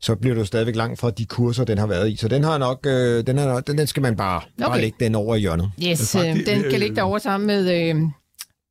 [0.00, 2.16] så bliver du stadigvæk langt fra de kurser, den har været i.
[2.16, 4.68] Så den har nok, øh, den, har, den, den skal man bare, okay.
[4.68, 5.70] bare lægge den over i hjørnet.
[5.82, 7.90] Yes, øh, den kan ligge derovre sammen med...
[7.90, 8.23] Øh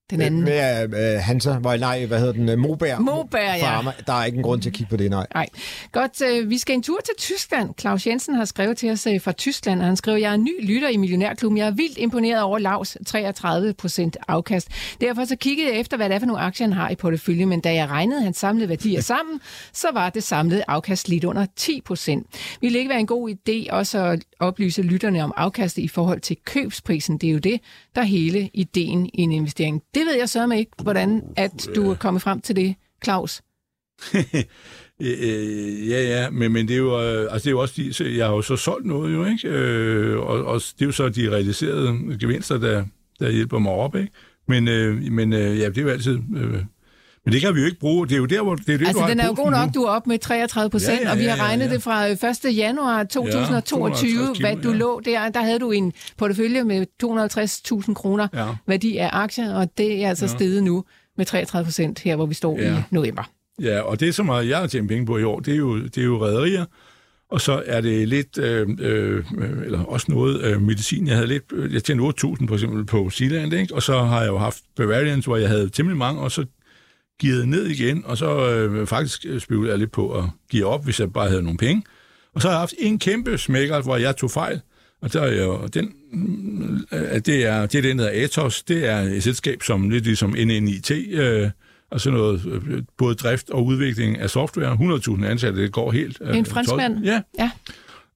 [0.10, 0.44] den anden.
[0.44, 2.60] Med uh, Hansa, var, nej, hvad hedder den?
[2.60, 3.02] Moberg.
[3.02, 3.76] Moberg, ja.
[3.76, 3.92] Farmer.
[4.08, 5.28] Der er ikke en grund til at kigge på det, nej.
[5.34, 5.50] Nej.
[5.92, 7.70] Godt, uh, vi skal en tur til Tyskland.
[7.80, 10.68] Claus Jensen har skrevet til os uh, fra Tyskland, og han skriver, jeg er ny
[10.68, 11.58] lytter i Millionærklubben.
[11.58, 14.68] Jeg er vildt imponeret over Lavs 33 procent afkast.
[15.02, 17.46] Derfor så kiggede jeg efter, hvad det er for nogle aktier, han har i portefølje,
[17.46, 19.40] men da jeg regnede hans samlede værdier sammen,
[19.74, 22.28] så var det samlede afkast lidt under 10 procent.
[22.62, 26.38] Vi ikke være en god idé også at oplyse lytterne om afkastet i forhold til
[26.46, 27.18] købsprisen.
[27.18, 27.60] Det er jo det,
[27.96, 29.82] der er hele ideen i en investering.
[29.96, 33.42] Det ved jeg så med ikke, hvordan at du er kommet frem til det, Claus.
[35.02, 37.74] Øh, øh, ja, ja, men, men det er jo, øh, altså det er jo også,
[37.78, 39.48] de, jeg har jo så solgt noget jo, ikke?
[39.48, 42.86] Øh, og, og det er jo så de realiserede gevinster, der,
[43.20, 44.12] der hjælper mig op, ikke?
[44.48, 46.60] Men, øh, men øh, ja, det er jo altid øh,
[47.26, 48.08] men det kan vi jo ikke bruge.
[48.08, 48.56] Det er jo der, hvor...
[48.56, 50.94] Det er det, altså, den er jo god nok, du er op med 33 procent,
[50.94, 51.76] ja, ja, ja, og vi har regnet ja, ja.
[51.76, 52.58] det fra 1.
[52.58, 54.78] januar 2022, ja, hvad du ja.
[54.78, 55.30] lå der.
[55.30, 56.86] Der havde du en portefølje med
[57.88, 58.48] 250.000 kroner ja.
[58.68, 60.32] værdi af aktier, og det er altså ja.
[60.32, 60.84] steget nu
[61.18, 62.78] med 33 procent her, hvor vi står ja.
[62.78, 63.30] i november.
[63.62, 65.98] Ja, og det, som jeg har tjent penge på i år, det er jo, det
[65.98, 66.66] er jo rædderier,
[67.34, 69.24] og så er det lidt, øh, øh,
[69.66, 71.08] eller også noget øh, medicin.
[71.08, 73.76] Jeg havde lidt, jeg tjente 8.000 for eksempel på Sealand, ikke?
[73.76, 76.46] og så har jeg jo haft Bavarians, hvor jeg havde temmelig mange, og så
[77.20, 81.00] givet ned igen, og så øh, faktisk spekulerede jeg lidt på at give op, hvis
[81.00, 81.84] jeg bare havde nogle penge.
[82.34, 84.62] Og så har jeg haft en kæmpe smækker, hvor jeg tog fejl,
[85.04, 85.94] og der er jo, den,
[86.92, 88.64] øh, det, er, det er den, der hedder Atos.
[88.64, 91.50] Det er et selskab, som lidt ligesom NNIT, øh,
[91.92, 94.78] altså noget, øh, både drift og udvikling af software.
[95.18, 96.18] 100.000 ansatte, det går helt.
[96.22, 97.04] Øh, en franskmand?
[97.04, 97.22] Ja.
[97.40, 97.52] ja.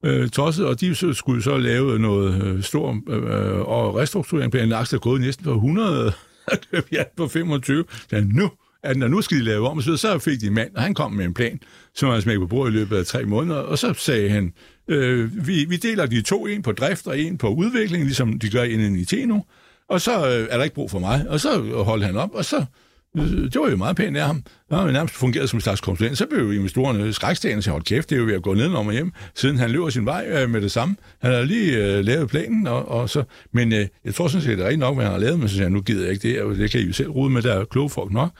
[0.02, 4.72] Øh, tosset, og de skulle så lave noget øh, stor øh, og restrukturering på en
[4.72, 6.12] aktie, der er gået næsten for 100
[6.92, 7.84] ja, på 25.
[8.10, 8.50] Så nu
[8.88, 10.94] at når nu skal de lave om, så, så fik de en mand, og han
[10.94, 11.60] kom med en plan,
[11.94, 14.52] som han smækkede på bordet i løbet af tre måneder, og så sagde han,
[14.88, 18.50] øh, vi, vi deler de to, en på drift og en på udvikling, ligesom de
[18.50, 19.44] gør i NNIT nu,
[19.88, 21.26] og så øh, er der ikke brug for mig.
[21.28, 22.64] Og så holdt han op, og så
[23.18, 24.42] Øh, det var jo meget pænt af ham.
[24.70, 26.18] Han har nærmest fungeret som en slags konsulent.
[26.18, 28.68] Så blev jo investorerne skrækstagende til, sagde, kæft, det er jo ved at gå ned
[28.68, 30.96] og hjem, siden han løber sin vej øh, med det samme.
[31.22, 34.58] Han har lige øh, lavet planen, og, og så, men øh, jeg tror sådan set,
[34.58, 36.12] det er rigtigt nok, hvad han har lavet, men så siger jeg, nu gider jeg
[36.12, 38.30] ikke det, og det kan I jo selv rode med, der er kloge folk nok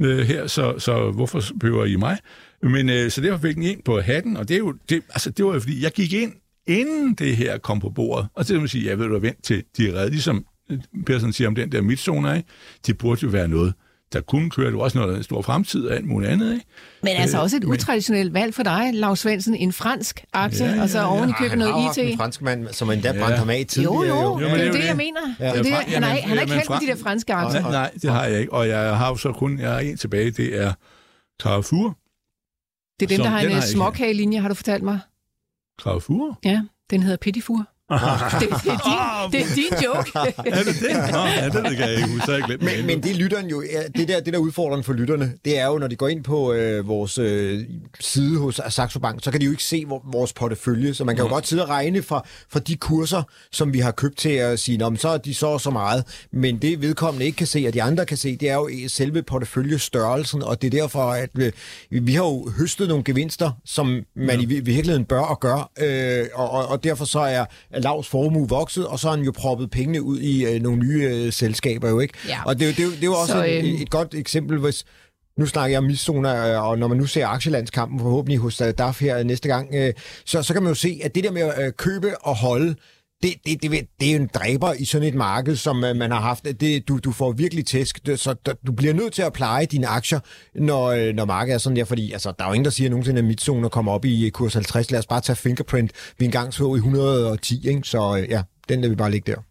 [0.00, 2.16] øh, her, så, så hvorfor behøver I mig?
[2.62, 5.30] Men øh, så derfor fik den ind på hatten, og det, er jo, det, altså,
[5.30, 6.32] det var jo fordi, jeg gik ind,
[6.66, 9.44] inden det her kom på bordet, og så vil man sige, jeg ved du, vent
[9.44, 12.48] til de er redde, ligesom øh, Persson siger om den der midtzone ikke?
[12.86, 13.74] det burde jo være noget,
[14.12, 14.66] der kunne køre.
[14.66, 16.52] Det var også noget af en stor fremtid og alt muligt andet.
[16.52, 16.66] Ikke?
[17.02, 20.70] Men altså øh, også et utraditionelt valg for dig, Lars Svendsen, en fransk aktie, ja,
[20.70, 20.82] ja, ja.
[20.82, 22.12] og så oven i købet noget IT.
[22.12, 23.36] en fransk mand, som endda brændte ja.
[23.36, 23.94] ham af tidligere.
[23.94, 24.54] Jo, jo, jo.
[24.54, 25.20] det er det, jeg mener.
[25.40, 25.52] Ja.
[25.52, 27.60] Det, det, han, er, han har ikke kendt de der franske aktier.
[27.60, 29.96] Nej, nej, det har jeg ikke, og jeg har jo så kun jeg har en
[29.96, 30.72] tilbage, det er
[31.42, 31.96] Carrefour.
[33.00, 34.98] Det er dem, der har en småkagelinje, har du fortalt mig.
[35.82, 36.38] Carrefour?
[36.44, 37.66] Ja, den hedder Petit Four
[38.40, 40.10] det, det, er din, det er din joke.
[40.56, 41.12] er det det?
[41.12, 42.32] Nå, ja, det kan jeg ikke huske.
[42.32, 43.62] Jeg glemt men, men det lytteren jo,
[43.96, 46.52] det der, det der udfordrende for lytterne, det er jo, når de går ind på
[46.52, 47.64] øh, vores øh,
[48.00, 51.24] side hos Saxo Bank, så kan de jo ikke se vores portefølje, så man kan
[51.24, 53.22] jo godt sidde og regne fra, fra de kurser,
[53.52, 56.58] som vi har købt til at sige, Nå, så er de så så meget, men
[56.58, 60.42] det vedkommende ikke kan se, og de andre kan se, det er jo selve porteføljestørrelsen,
[60.42, 61.52] og det er derfor, at øh,
[61.90, 64.46] vi har jo høstet nogle gevinster, som man ja.
[64.46, 67.44] i, i virkeligheden bør og gør, øh, og, og, og derfor så er
[67.80, 71.02] Lavs formue vokset, og så har han jo proppet pengene ud i øh, nogle nye
[71.12, 72.14] øh, selskaber jo, ikke?
[72.28, 72.38] Ja.
[72.46, 73.50] Og det, det, det, det er jo også så, øh...
[73.50, 74.84] et, et godt eksempel, hvis
[75.38, 78.72] nu snakker jeg om miszoner, øh, og når man nu ser aktielandskampen forhåbentlig hos øh,
[78.78, 79.92] DAF her næste gang, øh,
[80.24, 82.74] så, så kan man jo se, at det der med at købe og holde,
[83.22, 86.10] det, det, det, det er jo en dræber i sådan et marked, som øh, man
[86.10, 86.44] har haft.
[86.60, 88.34] Det, du, du får virkelig tæsk, så
[88.66, 90.20] du bliver nødt til at pleje dine aktier,
[90.54, 92.88] når, øh, når markedet er sådan der, fordi altså, der er jo ingen, der siger
[92.88, 94.90] at nogensinde, at midtzoner kommer op i kurs 50.
[94.90, 97.80] Lad os bare tage Fingerprint, vi engang så i 110, ikke?
[97.84, 99.47] så øh, ja, den lader vi bare ligge der.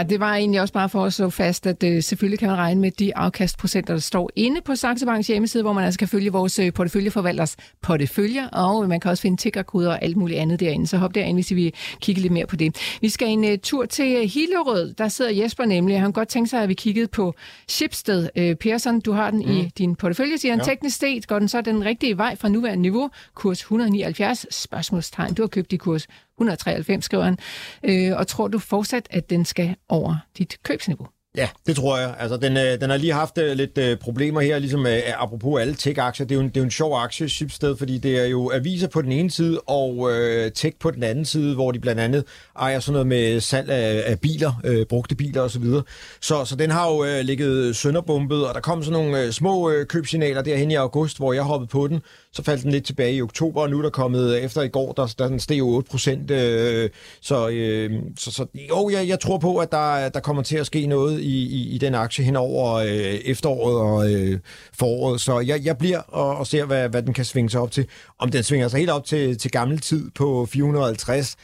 [0.00, 2.58] Ja, det var egentlig også bare for at slå fast, at uh, selvfølgelig kan man
[2.58, 6.08] regne med de afkastprocenter, der står inde på Saxo Banks hjemmeside, hvor man altså kan
[6.08, 10.60] følge vores uh, porteføljeforvalters porteføljer, og man kan også finde tickerkoder og alt muligt andet
[10.60, 10.86] derinde.
[10.86, 12.76] Så hop derind, hvis I vil kigge lidt mere på det.
[13.00, 14.94] Vi skal en uh, tur til Hillerød.
[14.94, 15.96] Der sidder Jesper nemlig.
[15.96, 17.34] Han kan godt tænke sig, at vi kiggede på
[17.68, 18.28] Shipsted.
[18.38, 19.52] Uh, Persson, du har den mm.
[19.52, 20.58] i din portefølje, siger han.
[20.58, 20.64] Ja.
[20.64, 23.10] Teknisk set går den så den rigtige vej fra nuværende niveau.
[23.34, 24.46] Kurs 179.
[24.50, 25.34] Spørgsmålstegn.
[25.34, 26.06] Du har købt i kurs
[26.40, 27.38] 193, skriver han.
[27.84, 31.06] Øh, og tror du fortsat, at den skal over dit købsniveau?
[31.36, 32.14] Ja, det tror jeg.
[32.18, 35.60] Altså, den, øh, den har lige haft øh, lidt øh, problemer her, ligesom øh, apropos
[35.60, 36.26] alle tech-aktier.
[36.26, 38.50] Det er jo en, det er jo en sjov aktie, Shipsted, fordi det er jo
[38.54, 42.00] aviser på den ene side og øh, tech på den anden side, hvor de blandt
[42.00, 42.24] andet
[42.58, 45.64] ejer sådan noget med salg af, af biler, øh, brugte biler osv.
[45.64, 45.82] Så,
[46.20, 49.70] så, så den har jo øh, ligget sønderbumpet, og der kom sådan nogle øh, små
[49.70, 52.00] øh, købsignaler derhen i august, hvor jeg hoppede på den.
[52.32, 54.68] Så faldt den lidt tilbage i oktober, og nu er der kommet øh, efter i
[54.68, 56.30] går, der, der den steg 8 procent.
[56.30, 56.90] Øh,
[57.20, 60.66] så, øh, så, så jo, jeg, jeg tror på, at der, der kommer til at
[60.66, 64.38] ske noget i, i, i den aktie hen over øh, efteråret og øh,
[64.72, 65.20] foråret.
[65.20, 67.86] Så jeg, jeg bliver og, og ser, hvad, hvad den kan svinge sig op til.
[68.18, 71.36] Om den svinger sig helt op til, til gammel tid på 450,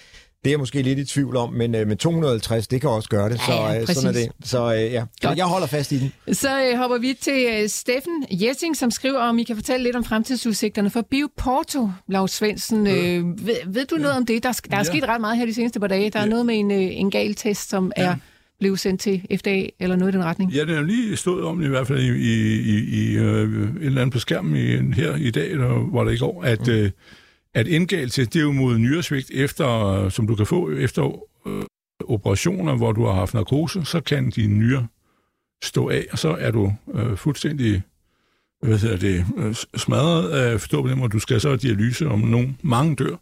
[0.44, 3.09] det er jeg måske lidt i tvivl om, men øh, med 250, det kan også
[3.09, 3.40] gøre det.
[3.40, 4.29] Så Ja, ja, øh, sådan er det.
[4.44, 5.38] Så øh, ja, Godt.
[5.38, 6.35] jeg holder fast i den.
[6.35, 9.96] Så øh, hopper vi til øh, Steffen Jessing, som skriver, om I kan fortælle lidt
[9.96, 12.87] om fremtidsudsigterne for Bioporto, Lars Svendsen.
[12.87, 14.42] Øh, ved, ved du noget om det?
[14.42, 14.83] Der, der er Ja.
[14.85, 16.11] sket ret meget her de seneste par dage.
[16.11, 16.29] Der er Ja.
[16.29, 18.03] noget med en, øh, en gal test, som Ja.
[18.03, 18.14] er
[18.59, 20.51] blevet sendt til FDA, eller noget i den retning.
[20.53, 23.70] Ja, det er lige stået om i hvert fald i, i, i, i øh, et
[23.83, 26.90] eller andet på skærmen i, her i dag, eller var det i går, at, øh,
[27.57, 31.62] at indgagelse, det er jo mod nyresvigt, efter, som du kan få efter øh,
[32.05, 34.87] operationer, hvor du har haft narkose, så kan dine nyre
[35.64, 37.83] stå af, og så er du øh, fuldstændig
[38.62, 40.53] hvad hedder det, øh, smadret.
[40.53, 42.59] Øh, forstå på den måde, du skal så have dialyse om nogen.
[42.62, 43.12] Mange dør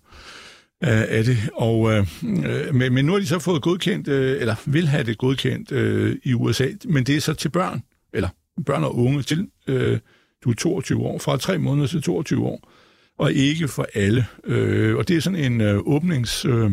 [0.85, 1.39] øh, af det.
[1.55, 5.05] Og, øh, øh, men, men nu har de så fået godkendt, øh, eller vil have
[5.05, 8.29] det godkendt øh, i USA, men det er så til børn, eller
[8.67, 9.99] børn og unge til, øh,
[10.45, 12.74] du er 22 år, fra 3 måneder til 22 år,
[13.19, 14.27] og ikke for alle.
[14.45, 16.45] Øh, og det er sådan en øh, åbnings...
[16.45, 16.71] Øh,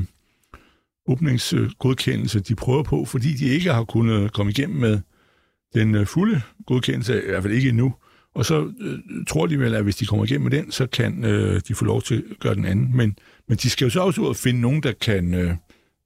[1.08, 5.00] åbningsgodkendelse, de prøver på, fordi de ikke har kunnet komme igennem med
[5.74, 7.94] den øh, fulde godkendelse, i hvert fald ikke endnu.
[8.36, 11.26] Og så øh, tror de vel, at hvis de kommer igennem med den, så kan
[11.26, 12.98] øh, de få lov til at gøre den anden.
[12.98, 15.34] Men, men de skal jo så også ud og finde nogen, der kan...
[15.34, 15.56] Øh,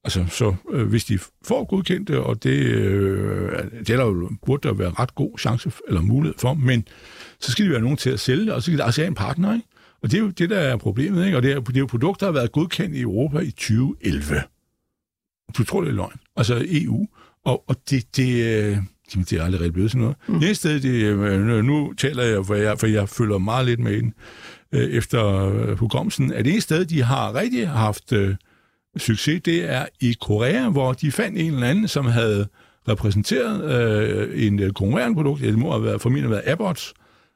[0.03, 4.31] altså, så øh, hvis de får godkendt det, og det, øh, det er der jo,
[4.45, 6.87] burde der være ret god chance eller mulighed for, men
[7.39, 9.07] så skal de være nogen til at sælge det, og så skal der også have
[9.07, 9.67] en partner, ikke?
[10.01, 11.37] Og det er jo det, der er problemet, ikke?
[11.37, 14.23] Og det er, det er jo produkter, der har været godkendt i Europa i 2011.
[15.57, 16.19] Du tror, det er løgn.
[16.35, 17.07] Altså EU.
[17.45, 18.77] Og, og det, det, øh,
[19.15, 20.17] jamen, det er aldrig rigtig blevet sådan noget.
[20.27, 20.35] Mm.
[20.35, 23.97] Eneste sted, det, øh, nu taler jeg, for jeg, for jeg følger meget lidt med
[23.97, 24.13] den,
[24.71, 28.35] øh, efter hukommelsen, at det eneste sted, de har rigtig haft øh,
[28.97, 32.47] succes, det er i Korea, hvor de fandt en eller anden, som havde
[32.87, 36.93] repræsenteret øh, en konkurrerende produkt, det må have været, formentlig have været Abbott,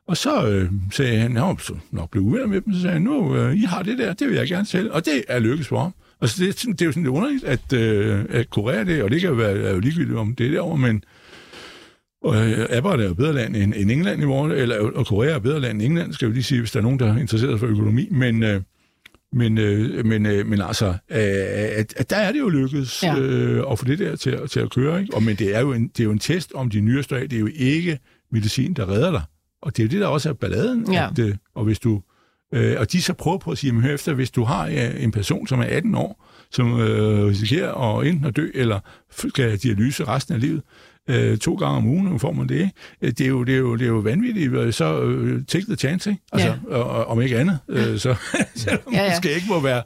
[0.10, 3.02] og så øh, sagde han, var så nok blevet uvenner med dem, så sagde han,
[3.02, 5.68] nu, øh, I har det der, det vil jeg gerne sælge, og det er lykkes
[5.68, 5.94] for ham.
[6.22, 9.04] Altså, det, er sådan- det er jo sådan lidt underligt, at, øh, at Korea det,
[9.04, 11.04] og det kan jo være er jo ligegyldigt, om det er derovre, men
[12.24, 15.30] og øh, Abbott er jo bedre land end, end England i vores, eller og Korea
[15.30, 17.18] er bedre land end England, skal vi lige sige, hvis der er nogen, der er
[17.18, 18.62] interesseret for økonomi, men, øh,
[19.34, 23.20] men, øh, men, øh, men altså, øh, at, at der er det jo lykkedes Ja.
[23.20, 25.14] øh, at få det der til, at- til at køre, ikke?
[25.16, 27.20] Og, men det er, jo en, det er jo en test om de nyere støj,
[27.22, 28.00] det er jo ikke
[28.32, 29.22] medicin, der redder dig.
[29.62, 30.94] Og det er jo det, der også er balladen.
[30.94, 31.10] Ja.
[31.12, 32.02] At, øh, og hvis du
[32.54, 35.04] Øh, og de så prøver på at sige, men hør efter, hvis du har øh,
[35.04, 39.46] en person, som er 18 år, som øh, risikerer at enten at dø, eller skal
[39.46, 40.62] have dialyse resten af livet,
[41.10, 42.70] øh, to gange om ugen, nu får man det?
[43.02, 45.76] Øh, Det er jo, det er jo, det er jo vanvittigt, så øh, take the
[45.76, 46.22] chance, ikke?
[46.34, 46.76] Altså, Ja.
[46.76, 48.16] og, og, om ikke andet, øh, så
[48.56, 49.84] selvom Ja, ja, måske ikke må være,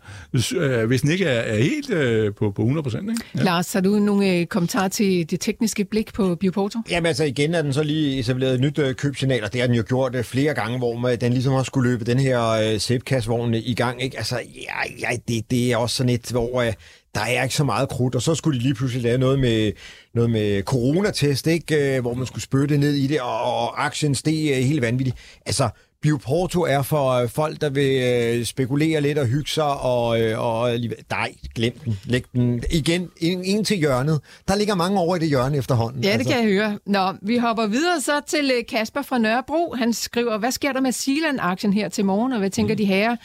[0.55, 3.21] øh, hvis den ikke er, er helt øh, på, på 100 procent, ikke?
[3.37, 3.43] Ja.
[3.43, 6.79] Lars, har du nogle øh, kommentarer til det tekniske blik på Bioporto?
[6.89, 9.67] Jamen altså igen er den så lige etableret et nyt øh, købsignal, og det har
[9.67, 12.49] den jo gjort øh, flere gange, hvor man, den ligesom har skulle løbe den her
[12.49, 14.01] øh, sæbkassevogn i gang.
[14.03, 14.17] Ikke?
[14.17, 16.73] Altså, ja, ja, det, det er også sådan et, hvor øh,
[17.15, 19.71] der er ikke så meget krudt, og så skulle de lige pludselig lave noget med,
[20.13, 21.95] noget med coronatest, ikke?
[21.95, 25.17] Øh, hvor man skulle spytte ned i det, og, og aktien steg øh, helt vanvittigt.
[25.45, 25.69] Altså,
[26.01, 30.71] Bioporto er for øh, folk, der vil spekulere lidt og hygge sig, og, og
[31.09, 31.99] nej, glem den.
[32.05, 34.21] Læg den igen en, en til hjørnet.
[34.47, 36.03] Der ligger mange over i det hjørne efterhånden.
[36.03, 36.79] Ja, det kan jeg høre.
[36.85, 39.73] Nå, vi hopper videre så til Kasper fra Nørrebro.
[39.77, 42.77] Han skriver, hvad sker der med Siland-aktien her til morgen, og hvad tænker mm.
[42.77, 43.15] de her?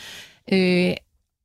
[0.53, 0.95] Øh,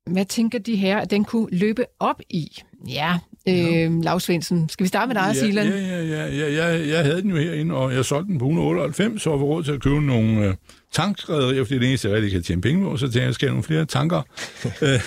[0.05, 2.61] hvad tænker de her, at den kunne løbe op i?
[2.87, 4.69] Ja, øh, Lars Svendsen.
[4.69, 5.69] Skal vi starte med dig, ja, Siland?
[5.69, 8.45] Ja, ja, ja, ja, jeg, jeg havde den jo herinde, og jeg solgte den på
[8.45, 10.55] 198, så var råd til at købe nogle øh,
[10.91, 13.33] tankrederier, fordi det er eneste, jeg rigtig kan tjene penge på, så tænkte jeg, jeg
[13.33, 14.21] skal have nogle flere tanker.
[14.81, 14.99] Øh,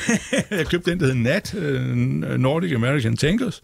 [0.59, 1.96] jeg købte den, der hedder NAT, øh,
[2.38, 3.62] Nordic American Tankers,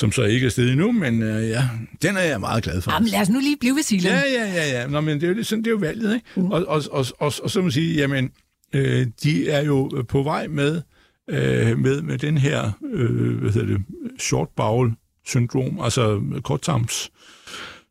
[0.00, 1.68] som så ikke er stedet endnu, men øh, ja,
[2.02, 2.92] den er jeg meget glad for.
[2.92, 4.14] Jamen, lad os nu lige blive ved Siland.
[4.14, 4.86] Ja, ja, ja, ja.
[4.86, 6.26] Nå, men det er jo, sådan, det er jo valget, ikke?
[6.36, 6.50] Mm.
[6.50, 8.30] Og, og, og, og, og, så må man sige, jamen,
[8.74, 10.82] øh, de er jo på vej med,
[11.30, 13.82] øh, med, med den her, øh, hvad hedder det,
[14.18, 14.92] short bowel
[15.26, 17.10] syndrom, altså korttarms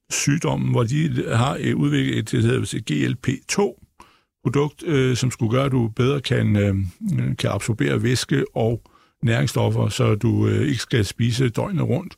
[0.09, 3.83] sygdommen, hvor de har øh, udviklet et, det hedder GLP-2
[4.43, 6.75] produkt, øh, som skulle gøre, at du bedre kan, øh,
[7.39, 8.81] kan absorbere væske og
[9.23, 12.13] næringsstoffer, så du øh, ikke skal spise døgnet rundt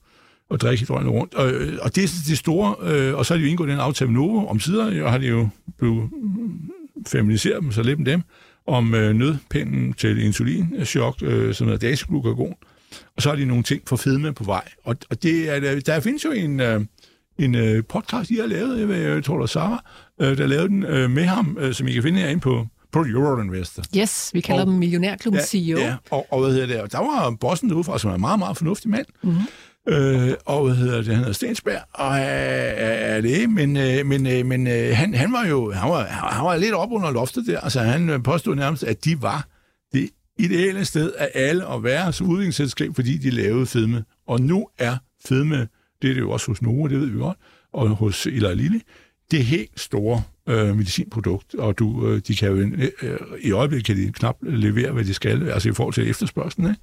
[0.49, 1.34] og drikke døgnet rundt.
[1.34, 3.80] Og, øh, og det er det store, øh, og så har de jo indgået den
[3.80, 6.72] aftale med Novo om sider, og har de jo blevet mm,
[7.07, 8.22] feminiseret dem så lidt med dem,
[8.68, 12.53] om øh, nødpinden til insulinchok, øh, som hedder dasiglukagon.
[13.16, 14.63] Og så har de nogle ting for fedme på vej.
[14.84, 16.82] Og, og det er, der findes jo en, øh,
[17.39, 19.80] en øh, podcast, I har lavet, jeg, jeg tror, der Sarah,
[20.22, 22.99] øh, der lavede den øh, med ham, øh, som I kan finde herinde på, på
[22.99, 23.84] Euroinvestor.
[23.97, 25.78] Yes, vi kalder Og- dem Millionærklubben Ja, CEO.
[25.78, 26.82] ja og, og hvad hedder det?
[26.82, 29.05] Og der var bossen derude som er en meget, meget fornuftig mand.
[29.24, 29.36] Mhm.
[29.88, 31.07] Øh, og hvad hedder det?
[31.07, 35.13] Han hedder Stensberg, og øh, er, er det, men, øh, men, øh, men øh, han,
[35.13, 37.59] han var jo han var, han var lidt op under loftet der.
[37.59, 39.47] Altså, han øh, påstod nærmest, at de var
[39.93, 40.09] det
[40.39, 44.03] ideelle sted af alle at være som udviklingsselskab, fordi de lavede fedme.
[44.27, 45.67] Og nu er fedme,
[46.01, 47.38] det er det jo også hos Novo, det ved vi godt,
[47.73, 48.81] og hos Eli Lille,
[49.31, 52.55] det helt store øh, medicinprodukt, og du, øh, de kan jo,
[53.01, 56.69] øh, i øjeblikket kan de knap levere, hvad de skal, altså i forhold til efterspørgselen,
[56.69, 56.81] ikke?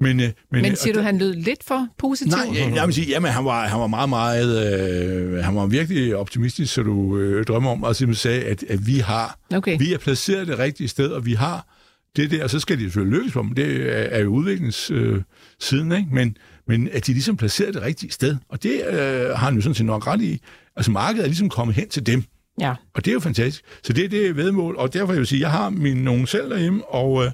[0.00, 2.30] Men, øh, men, Men øh, siger du, der- han lød lidt for positiv?
[2.32, 4.82] Nej, jeg, jeg vil sige, jamen, han var, han var meget, meget,
[5.32, 8.86] øh, han var virkelig optimistisk, så du øh, drømmer om, og simpelthen sagde, at, at
[8.86, 9.78] vi har, Okay.
[9.78, 11.66] vi er placeret det rigtige sed, og vi har
[12.16, 15.04] det der, og så skal de selvfølgelig lykkes på dem, det er, er jo udviklingssiden,
[15.04, 15.22] øh,
[15.60, 16.08] siden, ikke?
[16.12, 16.36] Men,
[16.68, 18.96] men at de ligesom placerer det rigtige sted, og det øh,
[19.28, 20.40] har han jo sådan set nok ret i.
[20.76, 22.22] Altså markedet er ligesom kommet hen til dem,
[22.60, 22.74] Ja.
[22.94, 23.64] og det er jo fantastisk.
[23.82, 26.50] Så det, det er vedmål, og derfor vil jeg sige, jeg har mine nogle selv
[26.50, 27.30] derhjemme, og, øh,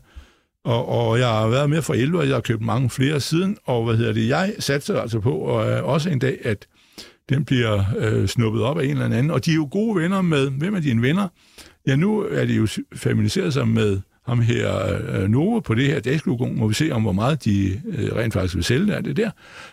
[0.64, 3.57] og, og jeg har været med fra 11, og jeg har købt mange flere siden,
[3.64, 6.66] og hvad hedder det, jeg satser altså på, og øh, også en dag, at
[7.29, 10.23] den bliver øh, snuppet op af en eller anden, og de er jo gode venner
[10.23, 11.29] med, hvem er dine venner?
[11.87, 16.01] Ja, nu er de jo familiseret sig med ham her øh, Novo på det her
[16.01, 19.16] dagsglugon, må vi se om, hvor meget de øh, rent faktisk vil sælge af det
[19.16, 19.31] der.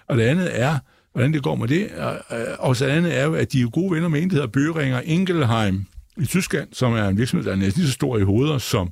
[0.07, 0.77] Og det andet er,
[1.17, 1.91] hvordan det går med det.
[1.91, 4.35] Og, øh, og så andet er jo, at de er gode venner med en, der
[4.35, 5.85] hedder Børinger Ingelheim
[6.17, 8.89] i Tyskland, som er en virksomhed, der er næsten lige så stor i hoveder som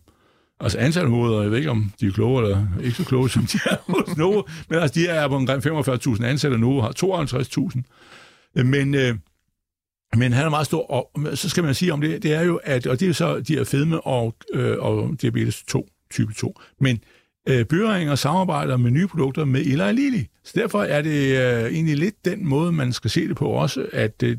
[0.59, 3.45] Altså antal hoveder, jeg ved ikke, om de er kloge eller ikke så kloge, som
[3.45, 6.93] de er hos Novo, men altså, de er på omkring 45.000 ansatte, og Novo har
[8.55, 8.63] 52.000.
[8.63, 9.15] Men, øh,
[10.15, 12.59] men han er meget stor, og så skal man sige om det, det er jo,
[12.63, 16.59] at, og det er så de her fedme og, øh, og diabetes 2, type 2.
[16.79, 16.99] Men
[17.45, 20.23] øh, Bøhringer samarbejder med nye produkter med Eli Lilly.
[20.43, 23.85] Så derfor er det øh, egentlig lidt den måde, man skal se det på også,
[23.93, 24.37] at øh,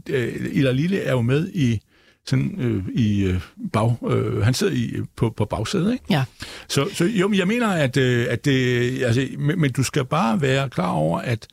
[0.53, 1.81] Eli Lilly er jo med i
[2.27, 3.41] sådan øh, i øh,
[3.73, 6.05] bag, øh, han sidder i, på, på bagsædet, ikke?
[6.11, 6.25] Ja.
[6.69, 10.05] Så, så jo, men jeg mener, at, øh, at det, altså, men, men du skal
[10.05, 11.47] bare være klar over, at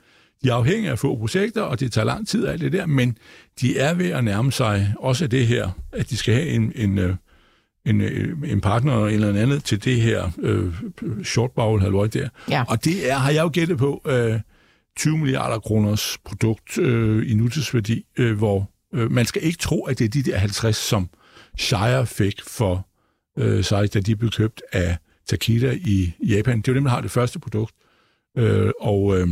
[0.43, 2.85] de er afhængige af få projekter, og det tager lang tid af alt det der,
[2.85, 3.17] men
[3.61, 6.97] de er ved at nærme sig også det her, at de skal have en, en,
[6.97, 7.15] øh,
[7.85, 10.73] en, øh, en partner eller en andet til det her øh,
[11.23, 12.29] shortbowl halløj der.
[12.49, 12.63] Ja.
[12.67, 14.39] Og det er, har jeg jo gættet på, øh,
[14.97, 19.99] 20 milliarder kroners produkt øh, i nutidsværdi, øh, hvor øh, man skal ikke tro, at
[19.99, 21.09] det er de der 50, som
[21.57, 22.87] Shire fik for
[23.37, 26.57] øh, sig, da de blev købt af Takeda i Japan.
[26.57, 27.75] Det er jo dem, der har det første produkt,
[28.37, 29.27] øh, og, øh,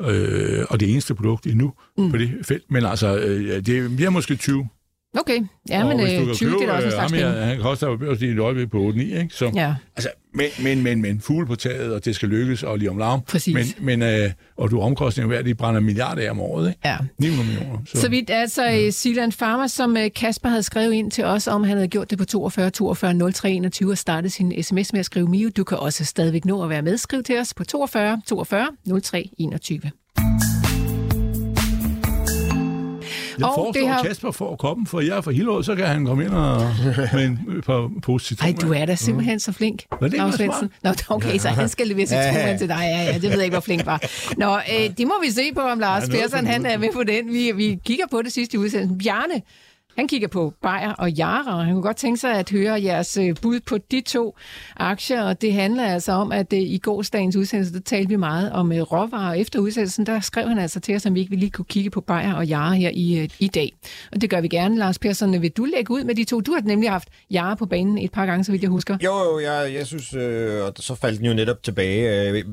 [0.00, 2.10] øh, og det eneste produkt endnu mm.
[2.10, 2.70] på det felt.
[2.70, 4.68] Men altså, øh, det bliver måske 20.
[5.16, 5.40] Okay.
[5.68, 7.26] Ja, men og du øh, kan 20, det er også en øh, slags penge.
[7.26, 9.28] Han koster jo børs i et øjeblik på 8-9, ikke?
[9.30, 9.74] Så, Ja.
[9.96, 12.98] Altså, men, men, men, men, fugle på taget, og det skal lykkes, og lige om
[12.98, 13.20] larm.
[13.20, 13.54] Præcis.
[13.54, 16.80] Men, men, øh, og du omkostninger hver, de brænder milliarder af om året, ikke?
[16.84, 16.96] Ja.
[17.18, 17.78] 900 millioner.
[17.86, 18.90] Så, så vidt altså ja.
[18.90, 22.18] Sealand Pharma, som øh, Kasper havde skrevet ind til os, om han havde gjort det
[22.18, 25.50] på 42 42 03 21 og startet sin sms med at skrive Mio.
[25.56, 26.96] Du kan også stadigvæk nå at være med.
[26.96, 28.68] Skriv til os på 42 42
[29.02, 29.80] 03 21.
[33.38, 35.74] Jeg Og foreslår, det har- at Kasper får koppen, for jeg er fra Hillerød, så
[35.74, 36.60] kan han komme ind og,
[37.14, 38.48] med en par pose citron.
[38.50, 40.70] Ej, du er da simpelthen så flink, Var det meget Svendsen.
[40.82, 42.76] Nå, okay, så han skal levere citronen til dig.
[42.80, 44.02] Ja, ja, det ved jeg ikke, hvor flink var.
[44.36, 47.02] Nå, øh, det må vi se på, om Lars Ja, Persson, han er med på
[47.02, 47.28] den.
[47.32, 48.98] Vi, vi kigger på det sidste i udsendelsen.
[48.98, 49.42] Bjarne,
[49.96, 53.16] han kigger på Bayer og Jara, og han kunne godt tænke sig at høre jeres
[53.16, 54.36] øh, bud på de to
[54.76, 58.52] aktier, og det handler altså om, at øh, i gårsdagens udsendelse, der talte vi meget
[58.52, 61.36] om øh, råvarer, og efter udsendelsen, der skrev han altså til os, om vi ikke
[61.36, 63.72] lige kunne kigge på Bayer og Jara her i, i dag.
[64.12, 64.76] Og det gør vi gerne.
[64.78, 66.40] Lars Persson, vil du lægge ud med de to?
[66.40, 68.96] Du har nemlig haft Jara på banen et par gange, så vidt jeg husker.
[69.04, 72.30] Jo, jo, jeg, jeg synes, øh, og så faldt den jo netop tilbage.
[72.30, 72.44] Øh,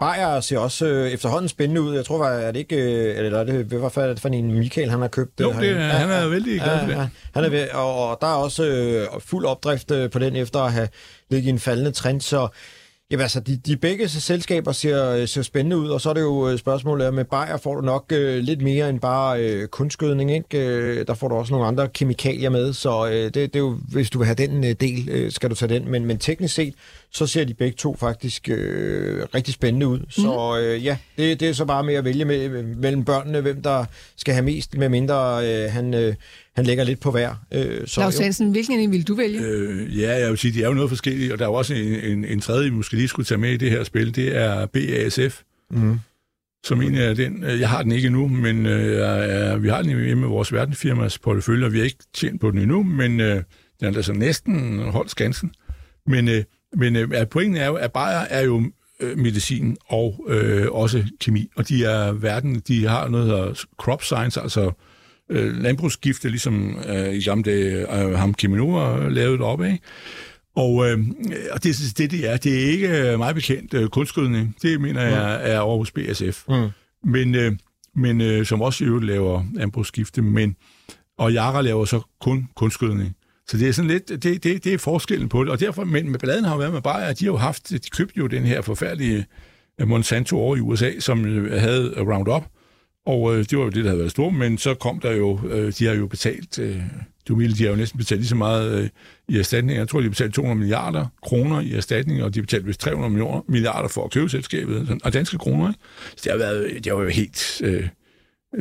[0.00, 1.94] Bayer ser også øh, efterhånden spændende ud.
[1.94, 4.52] Jeg tror, var, er det ikke, øh, eller er det, hvad er det for en
[4.58, 5.40] Michael, han har købt?
[5.40, 6.91] Jo, det, han- han er vældig glad for det.
[6.92, 10.36] Ja, han er ved, og, og der er også øh, fuld opdrift øh, på den,
[10.36, 10.88] efter at have
[11.30, 12.48] ligget i en faldende trend, så
[13.12, 16.20] Jamen altså, de, de begge selskaber ser, øh, ser spændende ud, og så er det
[16.20, 19.68] jo øh, spørgsmålet, at med Bayer får du nok øh, lidt mere end bare øh,
[19.68, 20.66] kunstgødning, ikke?
[20.66, 23.78] Øh, der får du også nogle andre kemikalier med, så øh, det, det er jo,
[23.92, 26.54] hvis du vil have den øh, del, øh, skal du tage den, men, men teknisk
[26.54, 26.74] set,
[27.12, 30.00] så ser de begge to faktisk øh, rigtig spændende ud.
[30.08, 33.62] Så øh, ja, det, det er så bare med at vælge med, mellem børnene, hvem
[33.62, 33.84] der
[34.16, 36.14] skal have mest, med mindre øh, han, øh,
[36.56, 37.34] han lægger lidt på hver.
[37.52, 38.14] Øh, så Lars.
[38.14, 39.40] Svendsen, hvilken en vil du vælge?
[39.40, 41.74] Øh, ja, jeg vil sige, de er jo noget forskellige, og der er jo også
[41.74, 44.36] en, en, en tredje, vi måske lige skulle tage med i det her spil, det
[44.36, 45.42] er BASF.
[45.70, 45.98] Mm.
[46.64, 49.82] Som en af den, øh, jeg har den ikke endnu, men øh, jeg vi har
[49.82, 53.20] den hjemme med vores verdensfirmas portefølje, og vi har ikke tjent på den endnu, men
[53.20, 53.42] øh,
[53.80, 55.52] den er altså næsten holdt skansen.
[56.06, 56.44] Men, øh,
[56.76, 58.62] men øh, at pointen er jo, at Bayer er jo
[59.00, 63.64] øh, medicin og øh, også kemi, og de er verden, de har noget, der hedder
[63.76, 64.72] crop science, altså
[65.30, 69.80] øh, landbrugsgifte, ligesom øh, i gamle dage øh, ham Cheminova lavede det op af.
[70.56, 70.98] Og, øh,
[71.52, 72.36] og det det, det er.
[72.36, 74.56] Det er ikke øh, meget bekendt øh, kunstgødning.
[74.62, 76.48] Det mener jeg er over hos BSF.
[76.48, 76.68] Mm.
[77.04, 77.52] Men, øh,
[77.96, 80.22] men øh, som også i øvrigt laver landbrugsgifte.
[80.22, 80.56] Men,
[81.18, 83.16] og Jara laver så kun kunstgødning.
[83.48, 85.52] Så det er sådan lidt, det, det, det er forskellen på det.
[85.52, 87.70] Og derfor, men med balladen har jo været med bare, at de har jo haft,
[87.70, 89.26] de købte jo den her forfærdelige
[89.80, 92.44] øh, Monsanto over i USA, som øh, havde Roundup.
[93.06, 95.40] Og øh, det var jo det, der havde været stort, men så kom der jo,
[95.48, 96.82] øh, de har jo betalt, øh,
[97.28, 98.88] du vil, de har jo næsten betalt lige så meget øh,
[99.28, 99.78] i erstatning.
[99.78, 103.10] Jeg tror, de betalte betalt 200 milliarder kroner i erstatning, og de betalte vist 300
[103.10, 105.68] millioner, milliarder for at købe selskabet, sådan, og danske kroner.
[105.68, 105.80] Ikke?
[106.10, 107.88] Så det har, været, det har jo helt øh,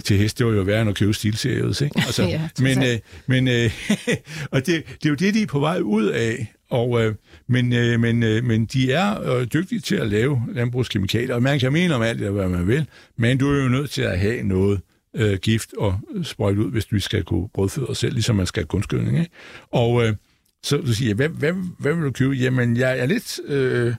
[0.04, 2.02] til hest, det var jo værre end at købe stilseriet, ikke?
[2.06, 3.72] Altså, Ja, men øh, men øh,
[4.52, 6.54] og det, det er jo det, de er på vej ud af.
[6.70, 7.16] Og, øh,
[7.48, 11.60] men, øh, men, øh, men de er øh, dygtige til at lave landbrugskemikalier, og man
[11.60, 12.86] kan mene om alt det, hvad man vil,
[13.18, 14.82] men du er jo nødt til at have noget
[15.16, 18.62] øh, gift og sprøjte ud, hvis du skal kunne brødføde dig selv, ligesom man skal
[18.62, 19.20] have kunstgødning.
[19.20, 19.32] Ikke?
[19.72, 20.16] Og øh,
[20.64, 22.34] så du siger, hvad, hvad, hvad vil du købe?
[22.34, 23.94] Jamen, jeg er lidt øh,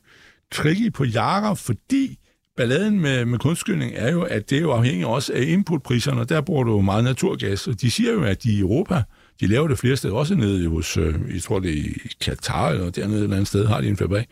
[0.53, 2.19] tricky på Jara, fordi
[2.57, 6.29] balladen med, med kunstskyldning er jo, at det er jo afhængigt også af inputpriserne, og
[6.29, 9.03] der bruger du meget naturgas, og de siger jo, at de i Europa,
[9.41, 12.71] de laver det flere steder, også nede hos, øh, jeg tror det er i Katar,
[12.71, 14.27] eller dernede et eller andet sted, har de en fabrik.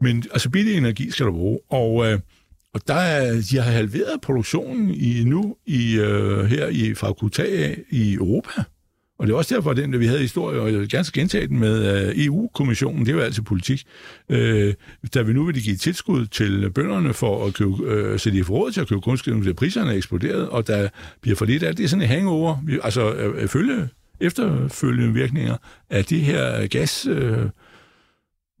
[0.00, 2.20] Men altså billig energi skal du bruge, og, øh,
[2.74, 7.74] og der er, de har halveret produktionen i, nu i, øh, her i fra Qatar
[7.90, 8.62] i Europa.
[9.18, 11.04] Og det er også derfor, at den, der vi havde historie, og jeg vil gerne
[11.12, 13.84] gentage den med øh, EU-kommissionen, det er jo altid politik,
[14.28, 14.74] øh,
[15.14, 18.54] da vi nu vil give tilskud til bønderne for at købe, øh, så de får
[18.54, 20.88] råd til at købe kunstgødning, fordi priserne er eksploderet, og der
[21.20, 21.78] bliver for lidt af det.
[21.78, 23.88] Det er sådan et hangover, vi, altså øh, øh, følge,
[24.20, 25.56] efterfølgende virkninger
[25.90, 27.06] af det her gas...
[27.06, 27.48] Øh,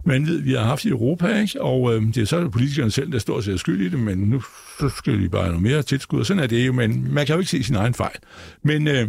[0.06, 1.62] vanvid, vi har haft i Europa, ikke?
[1.62, 4.18] og øh, det er så politikerne selv, der står og ser skyld i det, men
[4.18, 4.42] nu
[4.80, 7.26] så skal de bare have noget mere tilskud, og sådan er det jo, men man
[7.26, 8.16] kan jo ikke se sin egen fejl.
[8.62, 9.08] Men, øh,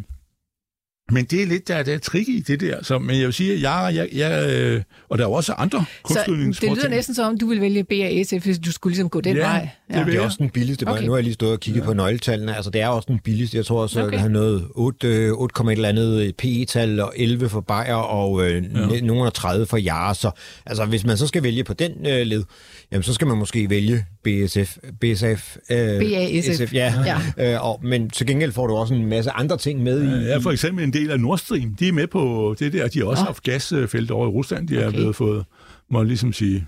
[1.11, 3.33] men det er lidt, der, der er tricky i det der, så, men jeg vil
[3.33, 6.89] sige, at jeg, jeg, jeg øh, og der er jo også andre Så det lyder
[6.89, 9.69] næsten som om, du vil vælge BASF, hvis du skulle ligesom gå den Ja, vej.
[9.87, 10.25] det vil Det er Ja.
[10.25, 10.87] også den billigste.
[10.87, 11.03] Okay.
[11.03, 11.85] Nu har jeg lige stået og kigget ja.
[11.85, 12.55] på nøgletallene.
[12.55, 13.57] Altså, det er også den billigste.
[13.57, 14.13] Jeg tror også, Okay.
[14.13, 18.47] at han noget 8, øh, 8, et eller andet PE-tal og 11 for Bayer og
[18.47, 19.01] øh, ja.
[19.01, 20.13] nogen af 30 for Jara.
[20.13, 20.31] Så
[20.65, 22.43] altså, hvis man så skal vælge på den øh, led,
[22.91, 24.77] jamen, så skal man måske vælge BSF.
[25.01, 25.57] BSF.
[25.71, 26.73] Øh, BASF.
[26.73, 26.93] ja.
[27.05, 27.17] Ja.
[27.37, 27.53] ja.
[27.55, 30.25] Øh, og, men til gengæld får du også en masse andre ting med i.
[30.25, 32.87] Ja, for eksempel en del af Nord Stream, de er med på det der.
[32.87, 33.25] De har også Nå.
[33.25, 34.67] haft gasfelt over i Rusland.
[34.67, 34.97] De er Okay.
[34.97, 35.45] blevet fået,
[35.91, 36.67] må jeg ligesom sige,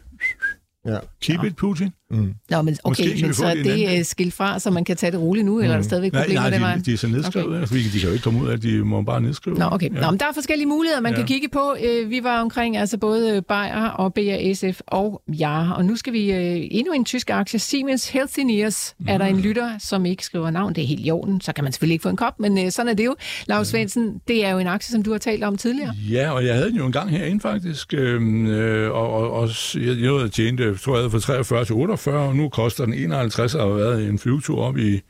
[0.85, 0.97] Ja.
[1.21, 1.89] keep it, Putin.
[2.11, 4.71] Nå, men Måske okay, vi men så er det en anden øh, skilt fra, så
[4.71, 6.75] man kan tage det roligt nu, eller er der stadigvæk Nej, problemer nej, den vej?
[6.75, 7.67] de, de er så nedskrevet, Okay.
[7.67, 9.57] fordi de kan jo ikke komme ud af, de må bare nedskrive.
[9.57, 9.89] Nå, okay.
[9.95, 10.01] Ja.
[10.01, 11.19] Nå, men der er forskellige muligheder, man ja.
[11.19, 11.25] Ja.
[11.25, 11.75] kan kigge på.
[11.83, 16.31] Øh, Vi var omkring altså både Bayer og BASF og Jara, og nu skal vi
[16.31, 18.95] øh, endnu en tysk aktie, Siemens Healthineers.
[18.99, 19.05] Mm.
[19.09, 20.75] Er der en lytter, som ikke skriver navn?
[20.75, 22.71] Det er helt i orden, så kan man selvfølgelig ikke få en kop, men øh,
[22.71, 23.15] sådan er det jo.
[23.47, 25.93] Lars Svendsen, det er jo en aktie, som du har talt om tidligere.
[26.11, 29.49] Ja, og jeg havde den jo en gang herinde faktisk, øhm, øh, og, og, og
[29.75, 33.61] jeg, jeg det, tror jeg, fra 43 til 48, og nu koster den 51, og
[33.61, 35.01] har været en flyvetur op i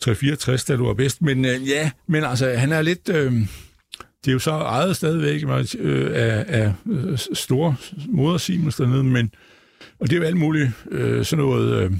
[0.00, 1.22] 364, da du var bedst.
[1.22, 3.08] Men øh, ja, men altså, han er lidt...
[3.08, 3.32] Øh,
[4.24, 5.44] det er jo så ejet stadigvæk
[5.78, 7.76] øh, af, af øh, store
[8.08, 9.30] moder Siemens dernede, men,
[10.00, 11.92] og det er jo alt muligt øh, sådan noget øh,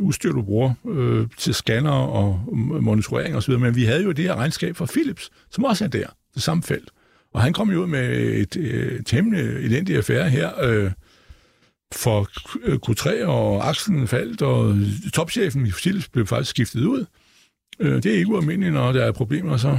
[0.00, 2.48] udstyr, du bruger øh, til scanner og
[2.82, 6.06] monitorering osv., men vi havde jo det her regnskab fra Philips, som også er der,
[6.34, 6.90] det samme felt.
[7.34, 10.90] Og han kom jo ud med et øh, temmelig elendigt affære her, øh,
[11.94, 12.28] for
[12.90, 14.76] Q3, og aktien faldt, og
[15.12, 17.04] topchefen i Philips blev faktisk skiftet ud.
[17.80, 19.78] Øh, det er ikke ualmindeligt, når der er problemer, så